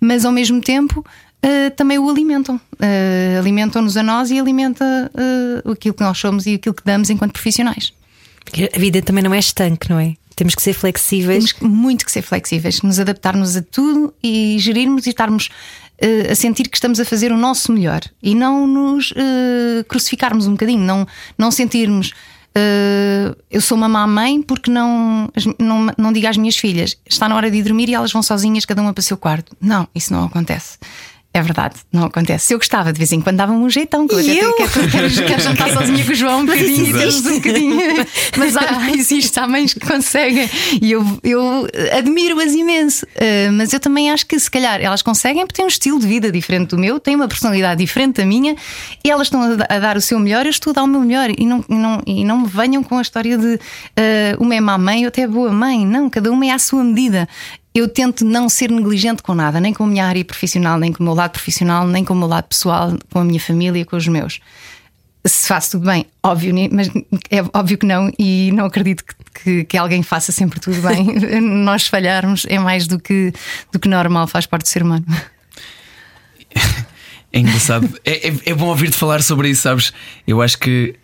[0.00, 1.04] mas ao mesmo tempo
[1.44, 2.56] uh, também o alimentam.
[2.56, 4.84] Uh, Alimentam-nos a nós e alimenta
[5.64, 7.92] uh, aquilo que nós somos e aquilo que damos enquanto profissionais.
[8.44, 10.14] Porque a vida também não é estanque, não é?
[10.36, 11.52] Temos que ser flexíveis.
[11.52, 15.50] Temos muito que ser flexíveis, nos adaptarmos a tudo e gerirmos e estarmos
[16.30, 19.12] a sentir que estamos a fazer o nosso melhor e não nos
[19.86, 22.12] crucificarmos um bocadinho, não, não sentirmos.
[22.54, 27.28] eh, eu sou uma má mãe porque não, não, não digo às minhas filhas está
[27.28, 29.54] na hora de ir dormir e elas vão sozinhas, cada uma para o seu quarto.
[29.60, 30.78] Não, isso não acontece.
[31.32, 32.46] É verdade, não acontece.
[32.46, 34.52] Se eu gostava, de vez em quando dava-me um jeitão, que eu E eu?
[34.90, 37.76] quero, jantar sozinha com o João um bocadinho, e termos um bocadinho.
[38.36, 40.50] Mas há, existe, há mães que conseguem
[40.82, 43.06] e eu, eu admiro-as imenso.
[43.06, 46.06] Uh, mas eu também acho que se calhar elas conseguem porque têm um estilo de
[46.06, 48.56] vida diferente do meu, têm uma personalidade diferente da minha
[49.04, 51.00] e elas estão a, a dar o seu melhor, eu estou a dar o meu
[51.00, 53.58] melhor e não, e não, e não me venham com a história de uh,
[54.38, 55.86] uma é má mãe, outra é boa mãe.
[55.86, 57.28] Não, cada uma é à sua medida.
[57.74, 61.02] Eu tento não ser negligente com nada, nem com a minha área profissional, nem com
[61.02, 63.96] o meu lado profissional, nem com o meu lado pessoal, com a minha família, com
[63.96, 64.40] os meus
[65.26, 66.88] se faço tudo bem, óbvio, mas
[67.30, 71.06] é óbvio que não, e não acredito que, que, que alguém faça sempre tudo bem.
[71.40, 73.32] Nós falharmos é mais do que,
[73.70, 75.04] do que normal, faz parte do ser humano.
[77.32, 77.88] É engraçado.
[78.04, 79.92] é, é, é bom ouvir-te falar sobre isso, sabes?
[80.26, 80.96] Eu acho que.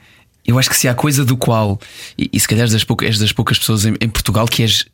[0.45, 1.79] Eu acho que se há coisa do qual,
[2.19, 4.65] e, e se calhar és das, poucas, és das poucas pessoas em, em Portugal que
[4.65, 4.87] és,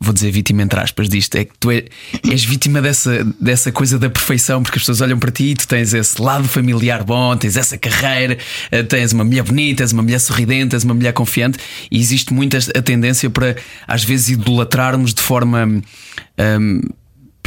[0.00, 1.84] vou dizer vítima entre aspas disto, é que tu é-
[2.30, 5.66] és vítima dessa, dessa coisa da perfeição, porque as pessoas olham para ti e tu
[5.66, 8.36] tens esse lado familiar bom, tens essa carreira,
[8.70, 11.58] eh, tens uma mulher bonita, és uma mulher sorridente, és uma mulher confiante,
[11.90, 15.66] e existe muito a tendência para às vezes idolatrarmos de forma.
[16.38, 16.80] hum,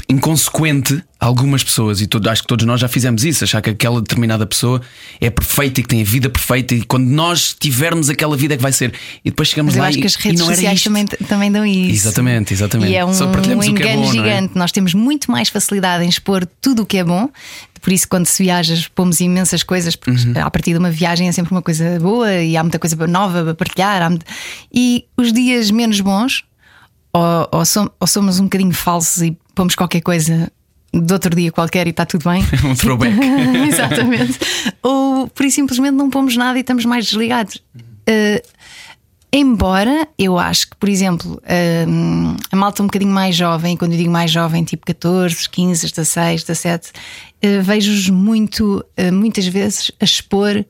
[0.09, 3.99] inconsequente algumas pessoas, e todo- acho que todos nós já fizemos isso, achar que aquela
[4.01, 4.81] determinada pessoa
[5.19, 8.57] é perfeita e que tem a vida perfeita, e quando nós tivermos aquela vida é
[8.57, 8.93] que vai ser,
[9.25, 11.65] e depois chegamos Mas eu lá acho e, que as redes sociais também, também dão
[11.65, 11.91] isso.
[12.07, 12.91] Exatamente, exatamente.
[12.91, 14.29] E é um, Só partilhamos um o que é engano bom, não é?
[14.35, 14.57] gigante.
[14.57, 17.29] Nós temos muito mais facilidade em expor tudo o que é bom.
[17.81, 20.33] Por isso, quando se viajas, pomos imensas coisas, porque Uhum.
[20.41, 23.43] a partir de uma viagem é sempre uma coisa boa e há muita coisa nova
[23.43, 24.01] para partilhar.
[24.01, 24.25] há muito-
[24.73, 26.43] E os dias menos bons,
[27.17, 30.51] ou, ou som- ou somos um bocadinho falsos e pomos qualquer coisa
[30.93, 32.43] de outro dia qualquer e está tudo bem.
[32.65, 33.13] Um throwback.
[33.67, 34.39] Exatamente.
[34.81, 37.55] Ou por isso simplesmente não pomos nada e estamos mais desligados.
[38.09, 38.41] Uh,
[39.31, 41.41] embora eu acho que, por exemplo,
[41.87, 45.89] um, a malta um bocadinho mais jovem, quando eu digo mais jovem, tipo 14, 15,
[45.91, 50.63] 16, 17, uh, vejo-os muito, uh, muitas vezes, a expor.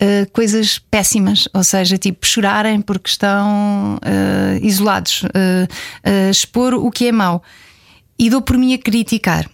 [0.00, 7.08] Uh, coisas péssimas, ou seja, tipo chorarem porque estão uh, isolados, uh, expor o que
[7.08, 7.42] é mau
[8.18, 9.48] e dou por mim a criticar.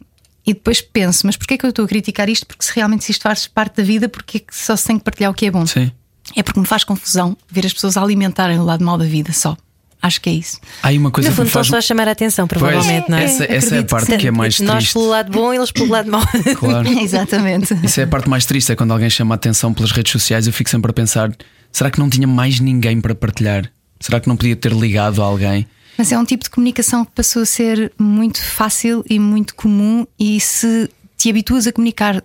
[0.45, 2.47] E depois penso, mas porquê é que eu estou a criticar isto?
[2.47, 4.99] Porque se realmente se isto faz parte da vida, porque é que só se tem
[4.99, 5.65] que partilhar o que é bom?
[5.65, 5.93] Sim.
[6.35, 9.57] É porque me faz confusão ver as pessoas alimentarem o lado mau da vida só.
[10.03, 10.59] Acho que é isso.
[10.83, 11.69] Há aí uma coisa No que fundo, estão faz.
[11.69, 13.25] só a chamar a atenção, provavelmente, não é?
[13.25, 14.93] essa, essa é a parte que é mais Nós triste.
[14.95, 16.23] pelo lado bom, eles pelo lado mau.
[16.59, 16.89] Claro.
[17.01, 17.73] Exatamente.
[17.85, 20.47] Isso é a parte mais triste, é quando alguém chama a atenção pelas redes sociais.
[20.49, 21.31] Eu fico sempre a pensar:
[21.71, 23.71] será que não tinha mais ninguém para partilhar?
[24.01, 25.67] Será que não podia ter ligado a alguém?
[25.97, 30.05] Mas é um tipo de comunicação que passou a ser muito fácil e muito comum.
[30.19, 32.21] E se te habituas a comunicar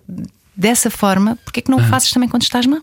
[0.56, 2.80] dessa forma, porquê é que não o fazes também quando estás mal?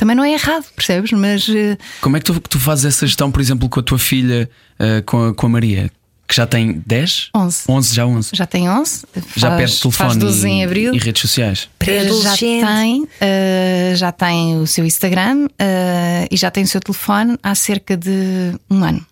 [0.00, 1.12] Também não é errado, percebes?
[1.12, 3.98] Mas eh, Como é que tu, tu fazes essa gestão, por exemplo, com a tua
[3.98, 5.90] filha, eh, com, a, com a Maria,
[6.26, 7.28] que já tem 10?
[7.36, 7.64] 11.
[7.68, 8.30] 11, já 11.
[8.32, 9.04] já tem 11,
[9.36, 10.94] Já faz, perde telefone faz 12 e, em abril.
[10.94, 11.58] e redes sociais.
[11.60, 12.64] já Pré-adolescente.
[12.64, 17.54] tem, eh, já tem o seu Instagram eh, e já tem o seu telefone há
[17.54, 19.04] cerca de um ano.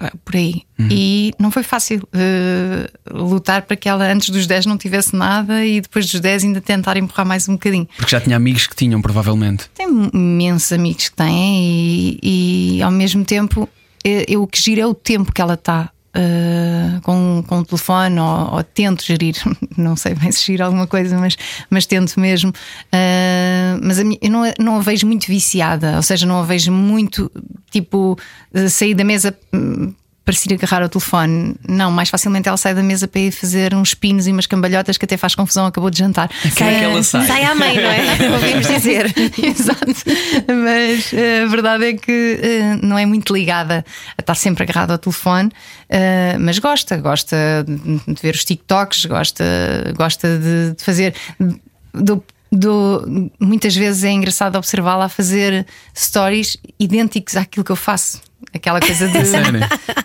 [0.00, 0.62] Pá, Por aí.
[0.90, 5.64] E não foi fácil eh, lutar para que ela antes dos 10 não tivesse nada
[5.64, 7.86] e depois dos 10 ainda tentar empurrar mais um bocadinho.
[7.96, 9.68] Porque já tinha amigos que tinham, provavelmente.
[9.74, 13.68] Tem imensos amigos que têm e, e, ao mesmo tempo
[14.02, 15.90] eh, eu, o que giro é o tempo que ela está.
[16.14, 19.34] Eh, com, com o telefone ou, ou tento gerir,
[19.76, 21.36] não sei bem se giro alguma coisa, mas,
[21.68, 22.52] mas tento mesmo.
[22.92, 26.44] Eh, mas a minha- eu não, não a vejo muito viciada, ou seja, não a
[26.44, 27.30] vejo muito
[27.70, 28.18] tipo
[28.68, 29.36] sair da mesa
[30.34, 31.54] ir agarrar ao telefone.
[31.68, 34.96] Não, mais facilmente ela sai da mesa para ir fazer uns pinos e umas cambalhotas
[34.98, 36.28] que até faz confusão, acabou de jantar.
[36.56, 37.26] Quem é que ela sai?
[37.26, 38.30] Sai à mãe, não é?
[38.34, 39.06] Ouvimos dizer.
[39.42, 39.86] Exato,
[40.64, 43.84] mas eh, a verdade é que eh, não é muito ligada
[44.16, 45.50] a estar sempre agarrada ao telefone,
[45.88, 49.44] eh, mas gosta, gosta de ver os TikToks, gosta,
[49.96, 51.14] gosta de, de fazer.
[51.92, 58.20] Do, do- muitas vezes é engraçado observá-la a fazer stories idênticos àquilo que eu faço.
[58.52, 59.18] Aquela coisa de,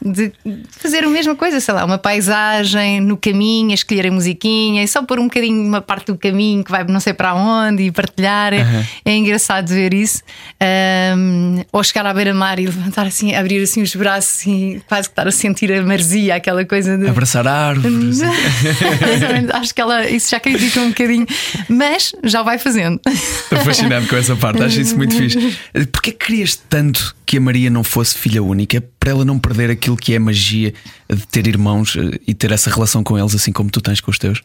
[0.04, 0.32] de
[0.70, 4.88] fazer a mesma coisa, sei lá, uma paisagem no caminho, a escolher a musiquinha e
[4.88, 7.92] só pôr um bocadinho uma parte do caminho que vai não sei para onde e
[7.92, 8.54] partilhar.
[8.54, 10.22] É- É engraçado ver isso.
[10.62, 15.14] Ahm, ou chegar à beira-mar e levantar assim, abrir assim os braços e quase que
[15.14, 17.08] estar a sentir a maresia, aquela coisa de.
[17.08, 18.22] Abraçar árvores.
[19.54, 21.26] Acho que ela isso já critica um bocadinho,
[21.70, 23.00] mas já vai fazendo.
[23.08, 25.58] Estou fascinado com essa parte, acho isso muito fixe.
[25.92, 29.40] Porquê que querias tanto que a Maria não fosse filha filha única para ela não
[29.40, 30.74] perder aquilo que é magia
[31.10, 34.12] de ter irmãos eh, e ter essa relação com eles, assim como tu tens com
[34.12, 34.42] os teus?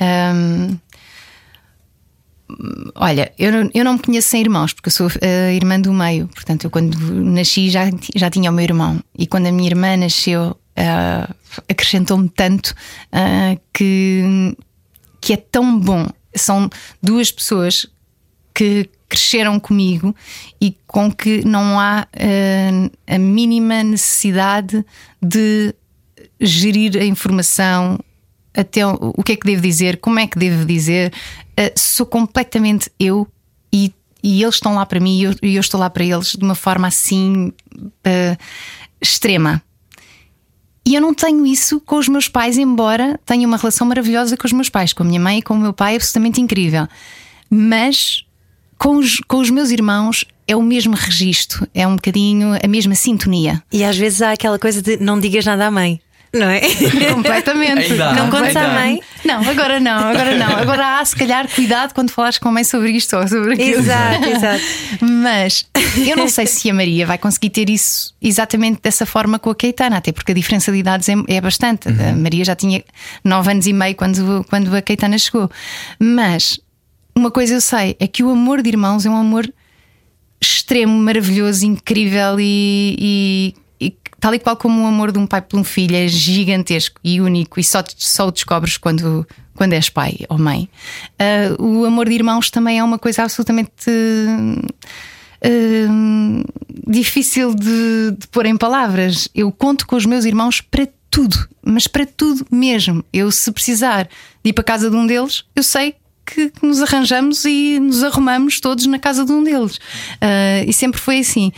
[0.00, 0.78] Hum,
[2.94, 6.28] olha, eu eu não me conheço sem irmãos, porque eu sou a irmã do meio.
[6.28, 9.00] Portanto, eu quando nasci já, já tinha o meu irmão.
[9.18, 11.34] E quando a minha irmã nasceu, uh,
[11.68, 12.74] acrescentou-me tanto
[13.12, 14.56] uh, que,
[15.20, 16.06] que é tão bom.
[16.34, 16.70] São
[17.02, 17.86] duas pessoas
[18.54, 20.14] que cresceram comigo
[20.60, 24.84] e com que não há uh, a mínima necessidade
[25.22, 25.74] de
[26.40, 27.98] gerir a informação,
[28.54, 31.12] até o, o que é que devo dizer, como é que devo dizer.
[31.52, 33.26] Uh, sou completamente eu
[33.72, 33.92] e,
[34.22, 36.54] e eles estão lá para mim e eu, eu estou lá para eles de uma
[36.54, 38.36] forma assim uh,
[39.00, 39.62] extrema.
[40.84, 44.46] E eu não tenho isso com os meus pais, embora tenha uma relação maravilhosa com
[44.46, 46.86] os meus pais, com a minha mãe e com o meu pai, absolutamente incrível.
[47.50, 48.25] Mas
[48.78, 52.94] com os, com os meus irmãos é o mesmo registro, é um bocadinho a mesma
[52.94, 53.62] sintonia.
[53.72, 56.00] E às vezes há aquela coisa de não digas nada à mãe.
[56.32, 56.60] Não é?
[57.14, 58.00] Completamente.
[58.00, 59.00] Há, não contas à mãe.
[59.24, 60.56] Não, agora não, agora não.
[60.56, 63.80] Agora há, se calhar, cuidado quando falares com a mãe sobre isto ou sobre aquilo.
[63.80, 64.64] Exato, exato.
[65.00, 65.66] Mas
[66.06, 69.54] eu não sei se a Maria vai conseguir ter isso exatamente dessa forma com a
[69.54, 71.88] Caetana, até porque a diferença de idades é, é bastante.
[71.88, 72.84] A Maria já tinha
[73.24, 75.50] nove anos e meio quando, quando a Caetana chegou.
[75.98, 76.60] Mas
[77.16, 79.50] uma coisa eu sei é que o amor de irmãos é um amor
[80.40, 85.40] extremo, maravilhoso, incrível e, e- e tal e qual como o amor de um pai
[85.40, 89.88] por um filho é gigantesco e único e só, só o descobres quando, quando és
[89.88, 90.68] pai ou mãe.
[91.18, 93.90] Ah, o amor de irmãos também é uma coisa absolutamente
[95.88, 96.42] hum,
[96.86, 99.28] difícil de, de pôr em palavras.
[99.34, 103.02] Eu conto com os meus irmãos para tudo, mas para tudo mesmo.
[103.12, 104.04] Eu, se precisar
[104.44, 105.94] de ir para a casa de um deles, eu sei
[106.26, 109.78] que nos arranjamos e nos arrumamos todos na casa de um deles.
[110.20, 111.52] Ah, e sempre foi assim.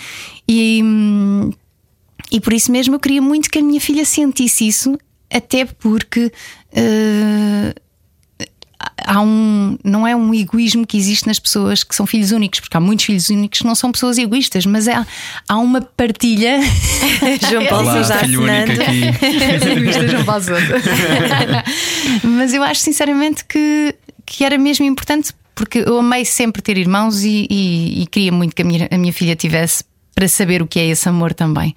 [0.49, 0.83] E.
[0.85, 1.51] hum,
[2.31, 4.99] e por isso mesmo eu queria muito que a minha filha sentisse isso,
[5.33, 6.31] até porque
[6.73, 7.75] eh,
[9.05, 9.79] há um.
[9.83, 13.07] Não é um egoísmo que existe nas pessoas que são filhos únicos, porque há muitos
[13.07, 15.07] filhos únicos que não são pessoas egoístas, mas há,
[15.49, 16.59] há uma partilha.
[17.51, 18.83] João Paulo Olá, já filho único assinando.
[18.83, 19.71] aqui.
[19.71, 20.83] Egoístas não faz outra.
[22.25, 23.95] Mas eu acho sinceramente que,
[24.31, 28.55] que era mesmo importante, porque eu amei sempre ter irmãos e, e- e queria muito
[28.55, 29.85] que a minha, a minha filha tivesse.
[30.15, 31.73] Para saber o que é esse amor também.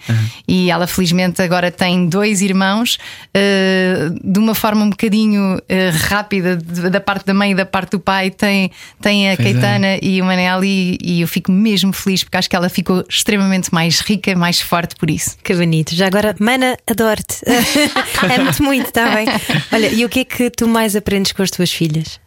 [0.47, 2.97] E ela, felizmente, agora tem dois irmãos,
[3.35, 7.67] eh, de uma forma um bocadinho eh, rápida, de- da parte da mãe e da
[7.67, 8.31] parte do pai.
[8.31, 9.53] Tem, tem a Pois é.
[9.53, 13.05] Caetana e o Manel, e, e eu fico mesmo feliz porque acho que ela ficou
[13.07, 15.37] extremamente mais rica, mais forte por isso.
[15.43, 15.93] Que bonito.
[15.93, 17.35] Já agora, Mana, adoro-te.
[18.39, 19.27] Amo-te muito, está bem?
[19.71, 22.19] Olha, e o que é que tu mais aprendes com as tuas filhas?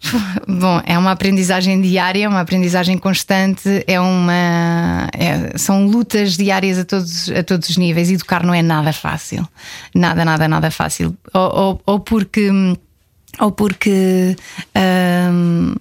[0.46, 5.08] Bom, é uma aprendizagem diária, uma aprendizagem constante, é uma.
[5.12, 8.10] é- são lutas diárias a todos, a todos os níveis.
[8.10, 9.46] Educar não é nada fácil.
[9.94, 11.16] Nada, nada, nada fácil.
[11.34, 12.48] Ou, ou, ou porque.
[13.40, 14.36] Ou porque.
[15.32, 15.74] hum,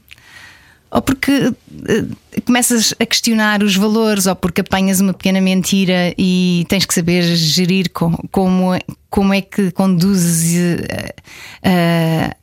[0.90, 1.54] ou porque
[1.90, 6.94] eh, começas a questionar os valores, ou porque apanhas uma pequena mentira e tens que
[6.94, 8.72] saber gerir com- como,
[9.10, 10.56] como é que conduzes
[11.62, 12.36] eh,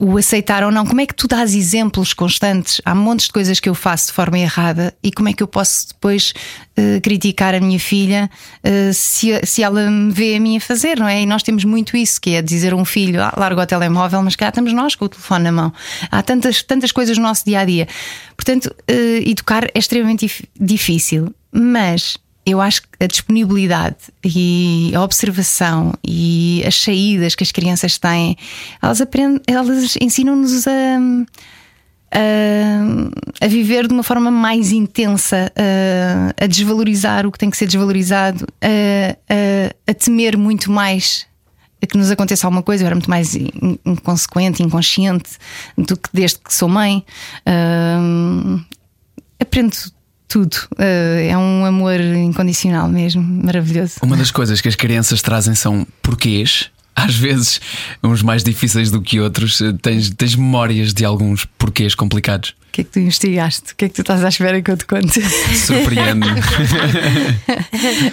[0.00, 0.84] o aceitar ou não.
[0.84, 2.80] Como é que tu dás exemplos constantes?
[2.84, 5.46] Há montes de coisas que eu faço de forma errada e como é que eu
[5.46, 6.32] posso depois
[6.76, 8.28] eh, criticar a minha filha
[8.62, 11.22] eh, se, se ela me vê a mim a fazer, não é?
[11.22, 14.22] E nós temos muito isso, que é dizer a um filho, ah, larga o telemóvel,
[14.22, 15.72] mas cá estamos nós com o telefone na mão.
[16.10, 17.86] Há tantas, tantas coisas no nosso dia a dia.
[18.36, 25.02] Portanto, eh, educar é extremamente dif- difícil, mas eu acho que a disponibilidade e a
[25.02, 28.36] observação e as saídas que as crianças têm,
[28.82, 30.70] elas aprendem, elas ensinam-nos a,
[32.12, 37.56] a, a viver de uma forma mais intensa, a, a desvalorizar o que tem que
[37.56, 41.26] ser desvalorizado, a, a, temer muito mais
[41.86, 42.82] que nos aconteça alguma coisa.
[42.82, 45.32] Eu era muito mais in- inconsequente, inconsciente
[45.76, 47.04] do que desde que sou mãe.
[47.44, 48.64] Ahm,
[49.38, 49.76] aprendo
[50.28, 50.56] tudo.
[50.78, 53.94] Ah, é um amor incondicional mesmo, maravilhoso.
[54.02, 56.70] Uma das coisas que as crianças trazem são porquês.
[56.96, 57.60] Às vezes,
[58.02, 59.60] uns mais difíceis do que outros.
[59.82, 62.54] Tens, tens memórias de alguns porquês complicados.
[62.74, 63.72] O que é que tu investigaste?
[63.72, 65.20] O que é que tu estás à espera que eu te conte?
[65.54, 66.40] Surpreende-me.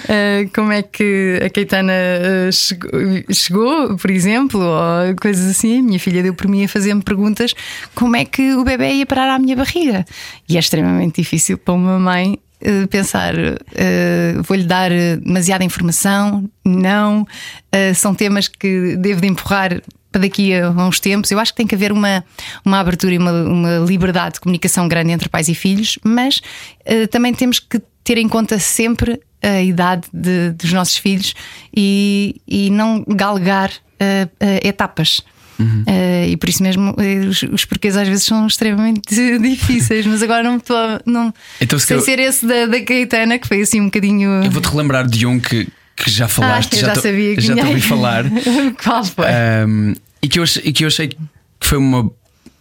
[0.08, 2.92] Ah, como é que a Caetana ah, chegou,
[3.34, 5.80] chegou, por exemplo, ou coisas assim.
[5.80, 7.56] A minha filha deu por mim a fazer-me perguntas:
[7.96, 10.06] como é que o bebê ia parar à minha barriga?
[10.48, 12.38] E é extremamente difícil para uma mãe.
[12.64, 16.48] ah, Pensar, ah, vou-lhe dar demasiada informação?
[16.64, 17.26] Não.
[17.72, 19.82] Ah, são temas que devo de empurrar
[20.12, 21.32] para daqui a uns tempos.
[21.32, 22.24] Eu acho que tem que haver uma,
[22.66, 26.42] uma abertura e uma, uma liberdade de comunicação grande entre pais e filhos, mas
[26.86, 31.34] eh, também temos que ter em conta sempre a idade de- dos nossos filhos
[31.76, 35.22] e, e não galgar uh, uh, etapas.
[35.60, 35.84] Uhum.
[35.88, 39.02] Uh, e por isso mesmo uh, os, os porquês às vezes são extremamente
[39.40, 42.82] difíceis, mas agora não estou a- não, Então, se sem calhar- ser esse da, da
[42.84, 44.44] Caetana, que foi assim um bocadinho.
[44.44, 47.56] Eu vou-te relembrar de um que, que já falaste, Ah, já, te- sabia que já
[47.56, 48.26] te ouvi falar.
[48.84, 49.26] Qual foi?
[49.68, 51.18] Um, e, que eu, e que eu achei que
[51.60, 52.10] foi uma,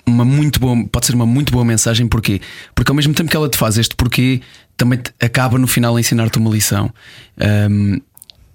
[0.07, 2.41] uma muito boa, pode ser uma muito boa mensagem, porquê?
[2.75, 4.41] Porque ao mesmo tempo que ela te faz este porquê,
[4.77, 6.93] também te- acaba no final a ensinar-te uma lição.
[7.71, 8.01] Um,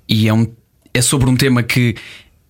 [0.08, 0.46] e é, um,
[0.94, 1.96] é sobre um tema que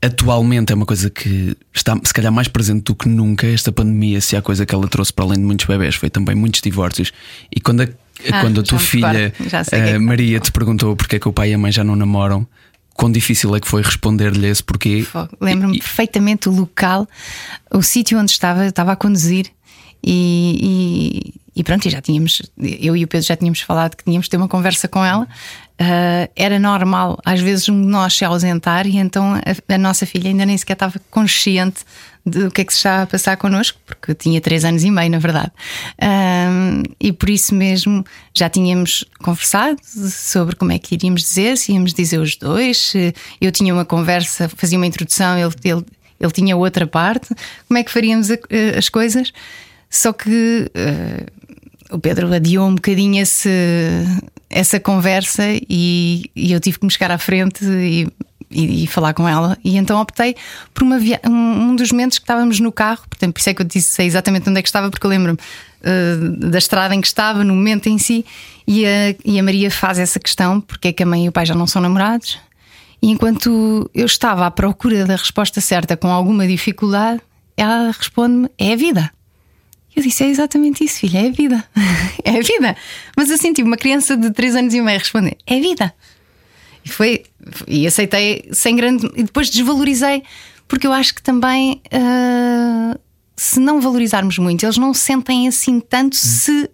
[0.01, 3.47] atualmente é uma coisa que está se calhar mais presente do que nunca.
[3.47, 6.35] Esta pandemia, se há coisa que ela trouxe para além de muitos bebés, foi também
[6.35, 7.11] muitos divórcios.
[7.55, 7.87] E quando a,
[8.31, 9.33] Ah, quando a tua filha
[9.71, 11.95] é eh, Maria te perguntou porque é que o pai e a mãe já não
[11.95, 12.47] namoram,
[12.93, 15.05] quão difícil é que foi responder-lhe esse porquê?
[15.39, 17.07] Lembro-me perfeitamente o local,
[17.71, 19.47] o sítio onde estava, eu estava a conduzir
[20.05, 24.03] e, e- e pronto, e já tínhamos, eu e o Pedro já tínhamos falado que
[24.03, 25.25] tínhamos de ter uma conversa com ela.
[25.79, 30.29] Ah, era normal, às vezes, um nós se ausentar, e então a, a nossa filha
[30.29, 31.81] ainda nem sequer estava consciente
[32.25, 35.09] do que é que se estava a passar connosco, porque tinha três anos e meio,
[35.11, 35.51] na verdade.
[36.01, 36.49] Ah,
[36.99, 38.03] e por isso mesmo
[38.33, 42.93] já tínhamos conversado sobre como é que iríamos dizer, se íamos dizer os dois.
[43.39, 45.85] Eu tinha uma conversa, fazia uma introdução, ele, ele,
[46.19, 47.29] ele tinha outra parte.
[47.67, 48.37] Como é que faríamos a-
[48.77, 49.31] as coisas?
[49.95, 51.25] Só que eh,
[51.89, 53.49] o Pedro adiou um bocadinho esse,
[54.49, 58.07] essa conversa e, e eu tive que me chegar à frente e,
[58.51, 59.57] e- e falar com ela.
[59.63, 60.35] E então optei
[60.73, 61.31] por uma um,
[61.69, 64.05] um dos momentos que estávamos no carro, portanto, por isso é que eu disse sei
[64.05, 65.39] exatamente onde é que estava, porque eu lembro-me
[65.83, 66.15] eh,
[66.49, 68.25] da estrada em que estava, no momento em si,
[68.67, 71.31] e a, e a Maria faz essa questão: porque é que a mãe e o
[71.31, 72.37] pai já não são namorados?
[73.01, 77.21] E enquanto eu estava à procura da resposta certa com alguma dificuldade,
[77.55, 79.11] ela responde-me: é a vida.
[79.95, 81.63] Eu disse: é exatamente isso, filha, é a vida.
[82.23, 82.75] é a vida.
[83.15, 85.93] Mas eu senti uma criança de 3 anos e meio responder: é a vida.
[86.83, 87.23] E foi,
[87.67, 89.09] e aceitei sem grande.
[89.15, 90.23] E depois desvalorizei,
[90.67, 92.97] porque eu acho que também, ah,
[93.35, 96.69] se não valorizarmos muito, eles não sentem assim tanto se.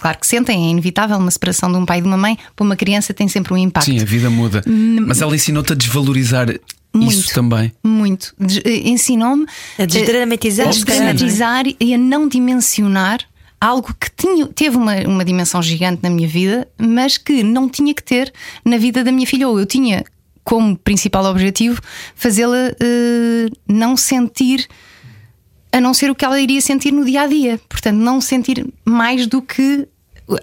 [0.00, 2.64] Claro que sentem, é inevitável uma separação de um pai e de uma mãe, para
[2.64, 3.90] uma criança tem sempre um impacto.
[3.90, 4.64] Sim, a vida muda.
[5.06, 6.48] Mas ela ensinou-te a desvalorizar
[6.94, 7.34] isso Muito.
[7.34, 7.72] também.
[7.82, 8.34] Muito.
[8.64, 9.46] Eh, Ensinou-me
[9.78, 10.74] A desdramatizar, não é?
[10.74, 13.20] desdramatizar e a não dimensionar
[13.60, 17.94] algo que tinha, teve uma, uma dimensão gigante na minha vida, mas que não tinha
[17.94, 18.32] que ter
[18.64, 19.48] na vida da minha filha.
[19.48, 20.04] Ou eu tinha
[20.44, 21.80] como principal objetivo
[22.14, 24.66] fazê-la eh, não sentir.
[25.74, 27.58] A não ser o que ela iria sentir no dia a dia.
[27.68, 29.88] Portanto, não sentir mais do que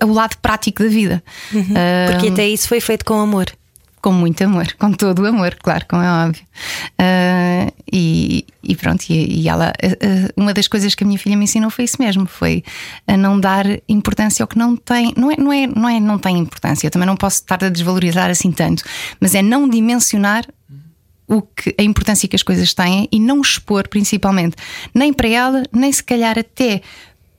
[0.02, 1.24] o lado prático da vida.
[1.54, 3.46] Ah, Porque até isso foi feito com amor.
[4.02, 6.44] Com muito amor, com todo o amor, claro, como é óbvio.
[6.98, 11.36] Ah, e, e pronto, e, e ela, ah, uma das coisas que a minha filha
[11.36, 12.64] me ensinou foi isso mesmo: foi
[13.08, 15.14] a não dar importância ao que não tem.
[15.18, 17.70] Não é, não é, não é não tem importância, eu também não posso estar a
[17.70, 18.84] desvalorizar assim tanto,
[19.20, 20.46] mas é não dimensionar.
[21.32, 24.56] O que, a importância que as coisas têm e não expor, principalmente,
[24.96, 26.82] nem para ela, nem se calhar até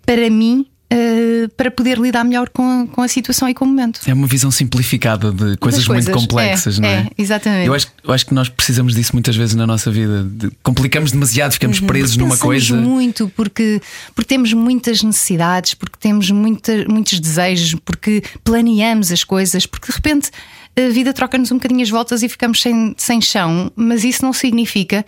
[0.06, 4.00] para mim, ah, para poder lidar melhor com, com a situação e com o momento.
[4.06, 6.22] É uma visão simplificada de coisas, Das muito coisas.
[6.22, 6.92] complexas, É, não é?
[6.92, 7.66] é, exatamente.
[7.66, 10.24] Eu acho, eu acho que nós precisamos disso muitas vezes na nossa vida.
[10.24, 12.76] De- complicamos demasiado, ficamos presos numa coisa.
[12.76, 13.80] muito porque,
[14.14, 19.96] porque temos muitas necessidades, porque temos muita, muitos desejos, porque planeamos as coisas, porque de
[19.96, 20.30] repente
[20.76, 24.32] a vida troca-nos um bocadinho as voltas e ficamos sem, sem chão, mas isso não
[24.32, 25.04] significa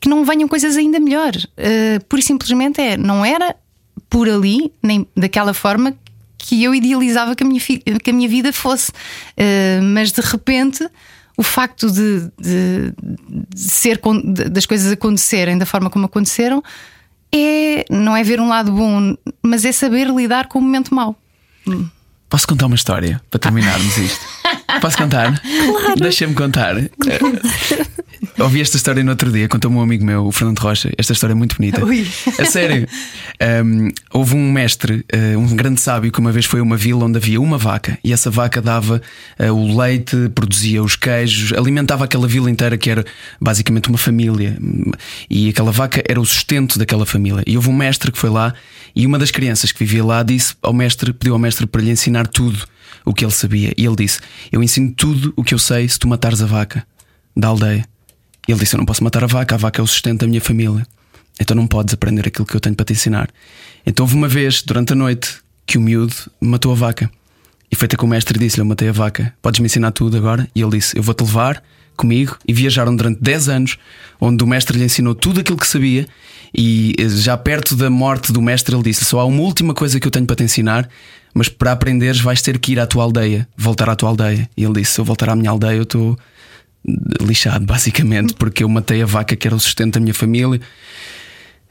[0.00, 1.44] que não venham coisas ainda melhores.
[1.44, 3.56] Uh, pura e simplesmente é, não era
[4.08, 5.94] por ali, nem daquela forma
[6.38, 8.90] que eu idealizava que a minha, que a minha vida fosse.
[8.92, 10.88] Uh, mas de repente
[11.36, 12.92] o facto de, de-
[13.54, 16.62] de ser de- das coisas acontecerem da forma como aconteceram
[17.34, 21.14] é não é ver um lado bom, mas é saber lidar com o momento mau.
[22.28, 24.24] Posso contar uma história para terminarmos isto?
[24.80, 25.40] Posso contar?
[25.40, 25.96] Claro.
[26.00, 26.74] Deixa-me contar.
[28.38, 30.92] Ouvi esta história no outro dia, contou-me um amigo meu, o Fernando Rocha.
[30.98, 31.82] Esta história é muito bonita.
[31.82, 32.06] Ui.
[32.38, 32.86] A sério.
[33.64, 37.06] Um, houve um mestre, uh, um grande sábio, que uma vez foi a uma vila
[37.06, 39.00] onde havia uma vaca e essa vaca dava
[39.40, 43.04] uh, o leite, produzia os queijos, alimentava aquela vila inteira que era
[43.40, 44.58] basicamente uma família.
[45.30, 47.42] E aquela vaca era o sustento daquela família.
[47.46, 48.52] E houve um mestre que foi lá
[48.94, 51.90] e uma das crianças que vivia lá disse ao mestre, pediu ao mestre para lhe
[51.90, 52.66] ensinar tudo
[53.02, 53.72] o que ele sabia.
[53.78, 54.20] E ele disse:
[54.52, 56.86] Eu ensino tudo o que eu sei se tu matares a vaca
[57.34, 57.86] da aldeia.
[58.48, 60.40] Ele disse: Eu não posso matar a vaca, a vaca é o sustento da minha
[60.40, 60.86] família.
[61.40, 63.28] Então não podes aprender aquilo que eu tenho para te ensinar.
[63.84, 67.10] Então houve uma vez, durante a noite, que o miúdo matou a vaca.
[67.70, 70.16] E foi até que o mestre disse-lhe: Eu matei a vaca, podes me ensinar tudo
[70.16, 70.48] agora?
[70.54, 71.62] E ele disse: Eu vou-te levar
[71.96, 73.78] comigo e viajaram durante 10 anos,
[74.20, 76.06] onde o mestre lhe ensinou tudo aquilo que sabia.
[76.54, 79.98] E eh, já perto da morte do mestre, ele disse: Só há uma última coisa
[79.98, 80.88] que eu tenho para te ensinar,
[81.34, 84.48] mas para aprenderes vais ter que ir à tua aldeia, voltar à tua aldeia.
[84.56, 86.16] E ele disse: Se eu voltar à minha aldeia, eu estou
[87.20, 90.60] lixado, basicamente, porque eu matei a vaca que era o sustento da minha família,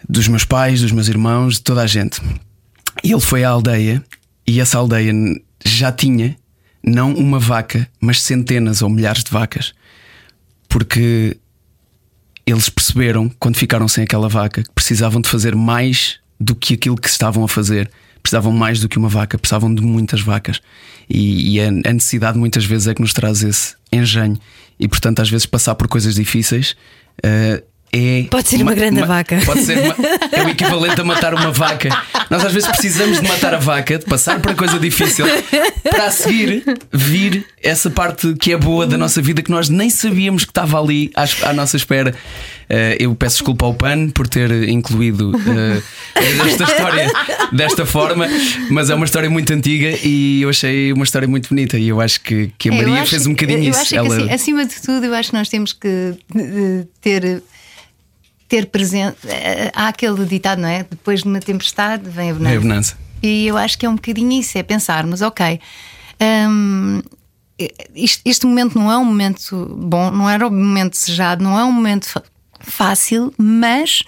[0.08, 2.22] dos meus pais, dos meus irmãos, de toda a gente.
[3.04, 4.04] E ele foi à aldeia
[4.48, 5.14] e essa aldeia
[5.66, 6.36] já tinha
[6.86, 9.74] não uma vaca, mas centenas ou milhares de vacas.
[10.70, 11.38] Porque
[12.46, 16.96] eles perceberam, quando ficaram sem aquela vaca, que precisavam de fazer mais do que aquilo
[16.96, 17.90] que estavam a fazer.
[18.22, 20.62] Precisavam mais do que uma vaca, precisavam de muitas vacas.
[21.10, 24.38] E, e a, a necessidade muitas vezes é que nos traz esse engenho.
[24.80, 26.76] E portanto, às vezes, passar por coisas difíceis.
[27.24, 27.64] eh,
[27.98, 29.40] é Pode ser uma grande vaca.
[29.46, 29.96] Pode ser uma-
[30.32, 31.90] é o equivalente a matar uma vaca.
[32.30, 35.26] Nós às vezes precisamos de matar a vaca, de passar por coisa difícil,
[35.90, 39.90] para a seguir vir essa parte que é boa da nossa vida que nós nem
[39.90, 42.14] sabíamos que estava ali à, à nossa espera.
[42.68, 45.82] Eh, eu peço desculpa ao PAN por ter incluído eh,
[46.48, 47.12] esta história
[47.52, 48.28] desta forma,
[48.72, 51.78] mas é uma história muito antiga e eu achei uma história muito bonita.
[51.78, 53.80] E eu acho que, que a É, Maria fez um bocadinho isso.
[53.80, 55.88] acho que, Ela- assim, acima de tudo, eu acho que nós temos que
[56.36, 57.44] eh, ter.
[58.48, 59.18] Ter presente.
[59.28, 60.84] eh, Há aquele ditado, não é?
[60.90, 62.54] Depois de uma tempestade vem a bonança.
[62.54, 62.98] É a bonança.
[63.24, 65.60] E eu acho que é um bocadinho isso: é pensarmos, ok,
[66.50, 67.02] hum,
[67.96, 71.64] isto- este momento não é um momento bom, não era um momento desejado, não é
[71.64, 72.08] um momento
[72.60, 74.04] fácil, mas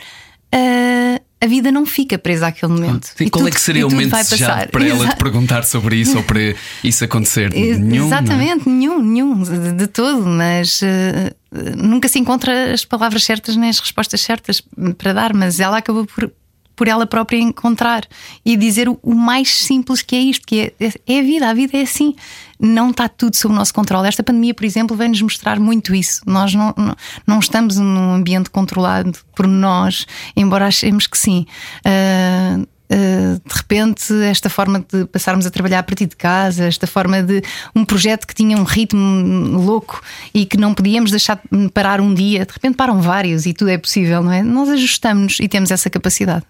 [0.51, 3.07] ah, a vida não fica presa àquele momento.
[3.15, 5.95] Sim, E qual é tudo- que seria o momento desejado para ela te perguntar sobre
[5.97, 6.39] isso ou para
[6.83, 7.51] isso acontecer?
[7.55, 8.19] Nenhum, não é?
[8.19, 11.33] Exatamente, nenhum, nenhum, de, de todo, mas eh,
[11.75, 14.61] nunca se encontra as palavras certas nem as respostas certas
[14.97, 16.31] para dar, mas ela acabou por,
[16.75, 18.05] por ela própria encontrar
[18.45, 21.53] e dizer o, o mais simples que é isto, que é, é a vida, a
[21.53, 22.15] vida é assim.
[22.59, 24.07] Não está tudo sob o nosso controle.
[24.07, 26.21] Esta pandemia, por exemplo, vem-nos mostrar muito isso.
[26.25, 26.95] Nós não, não,
[27.25, 30.05] não estamos num ambiente controlado por nós,
[30.35, 31.45] embora achemos que sim.
[31.79, 37.21] Uh, de repente, esta forma de passarmos a trabalhar a partir de casa, esta forma
[37.21, 37.41] de
[37.75, 40.01] um projeto que tinha um ritmo louco
[40.33, 43.69] e que não podíamos deixar de parar um dia, de repente param vários e tudo
[43.69, 44.41] é possível, não é?
[44.41, 46.45] Nós ajustamos e temos essa capacidade.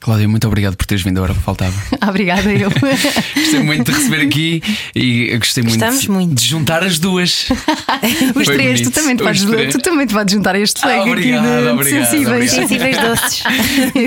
[0.00, 1.74] Cláudia, muito obrigado por teres vindo, agora que faltava.
[2.06, 2.70] Obrigada, eu.
[3.34, 4.62] gostei muito de receber aqui
[4.94, 7.48] e gostei muito de, muito, de, juntar as duas.
[8.34, 10.98] Os Foi três, tu também, te podes, tu também te vais juntar a este leg
[10.98, 12.52] ah, obrigado, aqui de obrigado, sensíveis.
[12.52, 12.68] Obrigado.
[12.68, 13.42] sensíveis doces.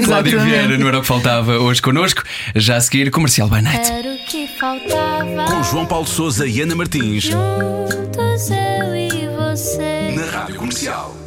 [0.06, 2.24] Cláudia Vieira, não era o que faltava hoje connosco.
[2.56, 3.92] Já a seguir, comercial by night.
[3.92, 5.46] Era o que faltava.
[5.50, 7.24] Com João Paulo Souza e Ana Martins.
[7.24, 10.16] Juntos eu e você.
[10.16, 11.19] Na Rádio Comercial.